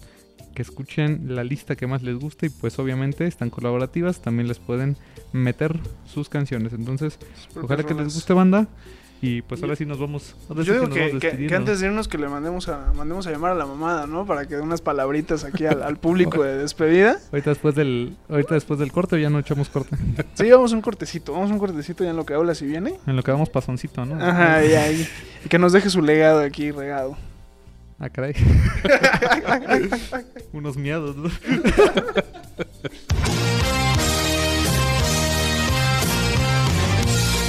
[0.55, 2.47] Que escuchen la lista que más les guste.
[2.47, 4.97] Y pues obviamente están colaborativas, también les pueden
[5.33, 6.73] meter sus canciones.
[6.73, 7.19] Entonces,
[7.61, 8.69] ojalá que les guste banda
[9.23, 10.35] y pues ahora sí nos vamos.
[10.51, 11.57] ahora sí Yo digo nos que, vamos que- que despidiendo.
[11.57, 14.27] antes de irnos que le mandemos a, mandemos a llamar a la mamada, ¿no?
[14.27, 17.17] Para que dé unas palabritas aquí al, al público de despedida.
[17.33, 19.97] Ahorita después del ahorita después del corte ya no echamos corte.
[20.35, 22.67] Sí, vamos a un cortecito, vamos a un cortecito ya en lo que habla si
[22.67, 22.95] viene.
[23.07, 24.23] En lo que vamos pasoncito, ¿no?
[24.23, 25.09] Ajá, y ahí.
[25.45, 27.17] Y que nos deje su legado aquí regado.
[27.99, 28.35] Ah, caray.
[30.53, 31.31] Unos miados, ¿no?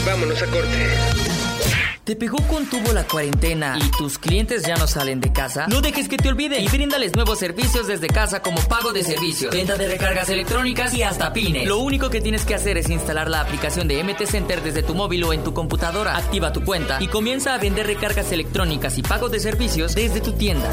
[0.05, 1.34] Vámonos a corte.
[2.05, 5.65] ¿Te pegó con tubo la cuarentena y tus clientes ya no salen de casa?
[5.65, 9.51] No dejes que te olviden y bríndales nuevos servicios desde casa como pago de servicios,
[9.51, 11.67] venta de recargas electrónicas y hasta pines.
[11.67, 14.93] Lo único que tienes que hacer es instalar la aplicación de MT Center desde tu
[14.93, 19.01] móvil o en tu computadora, activa tu cuenta y comienza a vender recargas electrónicas y
[19.01, 20.69] pago de servicios desde tu tienda.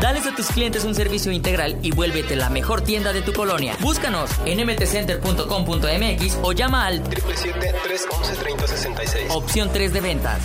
[0.00, 3.76] Dales a tus clientes un servicio integral y vuélvete la mejor tienda de tu colonia.
[3.80, 9.26] Búscanos en mtcenter.com.mx o llama al 777-311-3066.
[9.28, 10.40] opción 3 de ventas.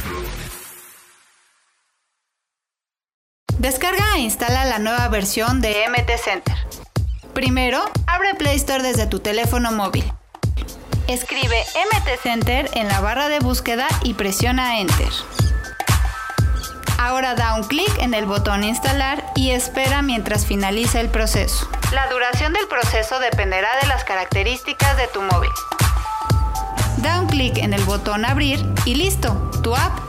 [3.60, 6.56] Descarga e instala la nueva versión de MT Center.
[7.34, 10.06] Primero, abre Play Store desde tu teléfono móvil.
[11.10, 15.10] Escribe MT Center en la barra de búsqueda y presiona Enter.
[16.98, 21.70] Ahora da un clic en el botón Instalar y espera mientras finaliza el proceso.
[21.92, 25.52] La duración del proceso dependerá de las características de tu móvil.
[27.00, 30.09] Da un clic en el botón Abrir y listo, tu app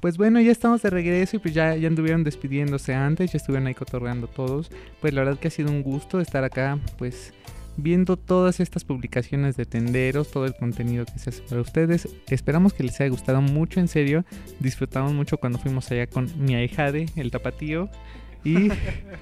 [0.00, 3.66] Pues bueno, ya estamos de regreso y pues ya, ya anduvieron despidiéndose antes, ya estuvieron
[3.66, 4.70] ahí cotorreando todos.
[5.00, 7.32] Pues la verdad que ha sido un gusto estar acá, pues
[7.76, 12.08] viendo todas estas publicaciones de tenderos, todo el contenido que se hace para ustedes.
[12.28, 14.24] Esperamos que les haya gustado mucho, en serio.
[14.60, 17.88] Disfrutamos mucho cuando fuimos allá con mi ahijade, el tapatío.
[18.44, 18.68] Y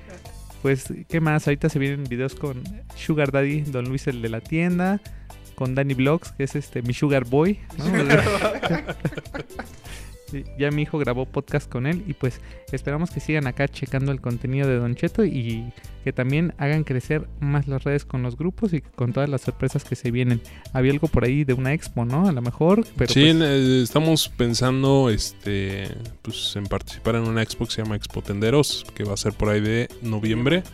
[0.62, 1.46] pues, ¿qué más?
[1.46, 2.62] Ahorita se vienen videos con
[2.96, 5.00] Sugar Daddy, Don Luis el de la tienda,
[5.56, 7.58] con Danny Vlogs, que es este mi Sugar Boy.
[7.78, 7.86] ¿no?
[10.30, 12.40] Sí, ya mi hijo grabó podcast con él y pues
[12.72, 17.28] esperamos que sigan acá checando el contenido de Don Cheto y que también hagan crecer
[17.38, 20.40] más las redes con los grupos y con todas las sorpresas que se vienen.
[20.72, 22.28] Había algo por ahí de una expo, ¿no?
[22.28, 25.88] A lo mejor, pero sí, pues, eh, estamos pensando este
[26.22, 29.32] pues en participar en una expo que se llama Expo Tenderos, que va a ser
[29.32, 30.64] por ahí de noviembre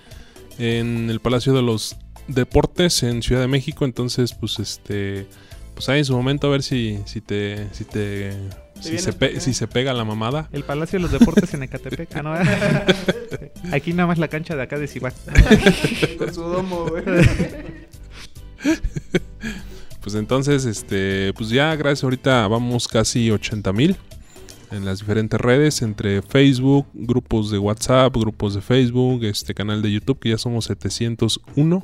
[0.59, 1.99] en el Palacio de los
[2.29, 5.27] Deportes en Ciudad de México, entonces pues este
[5.75, 8.33] pues ahí en su momento a ver si si te si te
[8.81, 9.41] si se, para pe- acá.
[9.41, 10.49] si se pega la mamada.
[10.53, 12.16] el Palacio de los Deportes en Ecatepec.
[12.16, 12.35] Ah, no,
[13.73, 15.14] Aquí nada más la cancha de acá de Cibac.
[16.18, 17.03] Con su domo, güey.
[20.01, 23.97] Pues entonces, este, pues ya gracias ahorita vamos casi 80 mil
[24.73, 29.93] en las diferentes redes, entre Facebook, grupos de WhatsApp, grupos de Facebook, este canal de
[29.93, 31.83] YouTube que ya somos 701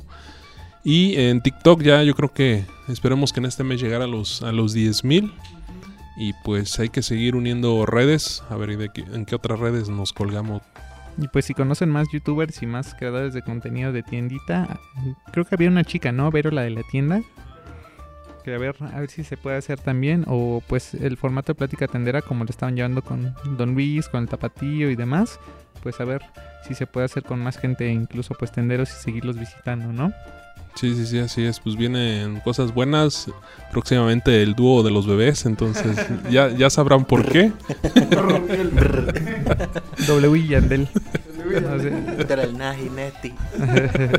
[0.83, 4.41] y en TikTok ya yo creo que esperemos que en este mes llegar a los
[4.41, 5.31] a los 10 mil
[6.17, 10.11] y pues hay que seguir uniendo redes, a ver qué- en qué otras redes nos
[10.13, 10.61] colgamos.
[11.17, 14.79] Y pues si conocen más youtubers y más creadores de contenido de tiendita,
[15.31, 16.31] creo que había una chica, ¿no?
[16.31, 17.21] Vero, la de la tienda.
[18.43, 20.25] Que a ver, a ver si se puede hacer también.
[20.27, 24.23] O pues el formato de plática tendera como lo estaban llevando con Don Luis, con
[24.23, 25.39] el Tapatío y demás.
[25.83, 26.21] Pues a ver
[26.67, 30.11] si se puede hacer con más gente, incluso pues tenderos y seguirlos visitando, ¿no?
[30.75, 31.59] Sí, sí, sí, así es.
[31.59, 33.29] Pues vienen cosas buenas.
[33.71, 35.45] Próximamente el dúo de los bebés.
[35.45, 35.97] Entonces
[36.31, 37.51] ya, ya sabrán por qué.
[40.07, 40.87] W y Yandel.
[41.61, 41.93] No sé.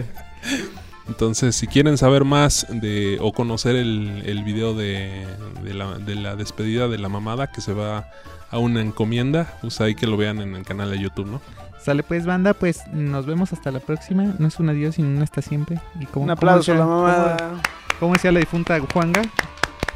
[1.10, 5.26] Entonces, si quieren saber más de o conocer el, el video de,
[5.64, 8.08] de la, de la despedida de la mamada que se va
[8.50, 11.40] a una encomienda, pues ahí que lo vean en el canal de YouTube, ¿no?
[11.82, 14.34] Sale pues banda, pues nos vemos hasta la próxima.
[14.38, 15.80] No es un adiós, sino un hasta siempre.
[15.98, 17.36] Y como, Un aplauso a la como- mamada.
[17.36, 17.60] como-
[17.98, 19.22] como decía la difunta Juanga,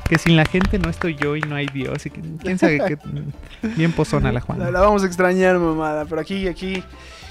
[0.09, 2.05] que sin la gente no estoy yo y no hay Dios.
[2.07, 2.99] Y que, quién sabe qué.
[3.77, 4.71] Bien pozona la La, Juanga.
[4.71, 6.05] la vamos a extrañar, mamada.
[6.07, 6.83] Pero aquí, aquí,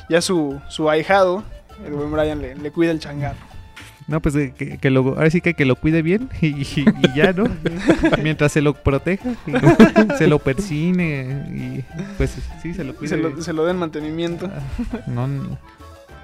[0.10, 1.44] ya su, su ahijado,
[1.86, 3.52] el buen Brian, le, le cuida el changarro.
[4.08, 6.86] No, pues eh, que, que lo, ahora sí que, que lo cuide bien y, y-
[7.04, 7.46] y ya, ¿no?
[8.24, 9.52] Mientras se lo proteja, y
[10.18, 11.84] se lo persine y
[12.18, 13.10] pues sí, se lo cuide.
[13.10, 14.50] Se lo, se lo den mantenimiento.
[15.08, 15.58] No, no,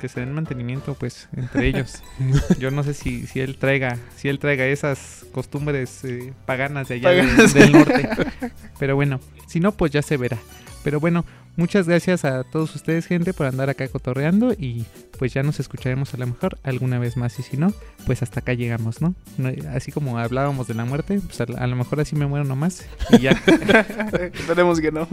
[0.01, 2.01] que se den mantenimiento, pues, entre ellos.
[2.59, 6.95] Yo no sé si, si él traiga, si él traiga esas costumbres eh, paganas de
[6.95, 8.09] allá de- del norte.
[8.77, 10.38] Pero bueno, si no, pues ya se verá.
[10.84, 11.25] Pero bueno,
[11.55, 14.85] muchas gracias a todos ustedes, gente, por andar acá cotorreando y
[15.17, 17.73] pues ya nos escucharemos a lo mejor alguna vez más y si no,
[18.05, 19.15] pues hasta acá llegamos, ¿no?
[19.73, 22.85] Así como hablábamos de la muerte, pues a, a lo mejor así me muero nomás
[23.11, 23.31] y ya.
[24.33, 25.07] Esperemos que no.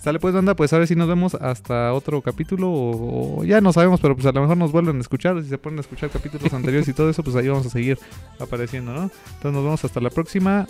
[0.00, 3.72] Sale pues banda, pues ahora sí nos vemos hasta otro capítulo o, o ya no
[3.72, 5.80] sabemos, pero pues a lo mejor nos vuelven a escuchar, o si se ponen a
[5.80, 7.98] escuchar capítulos anteriores y todo eso, pues ahí vamos a seguir
[8.38, 9.02] apareciendo, ¿no?
[9.02, 10.68] Entonces nos vemos hasta la próxima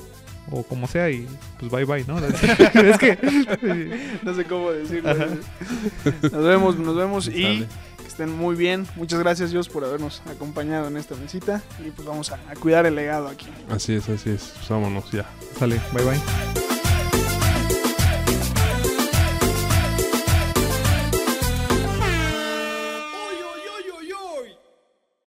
[0.51, 1.27] o como sea y
[1.59, 2.19] pues bye bye, ¿no?
[2.27, 3.19] es que
[4.23, 5.11] No sé cómo decirlo.
[5.11, 5.27] Ajá.
[6.23, 7.67] Nos vemos, nos vemos y
[7.99, 8.87] que estén muy bien.
[8.97, 12.87] Muchas gracias Dios por habernos acompañado en esta mesita y pues vamos a, a cuidar
[12.87, 13.47] el legado aquí.
[13.69, 14.53] Así es, así es.
[14.57, 15.27] Pues vámonos ya.
[15.59, 16.78] sale, bye bye.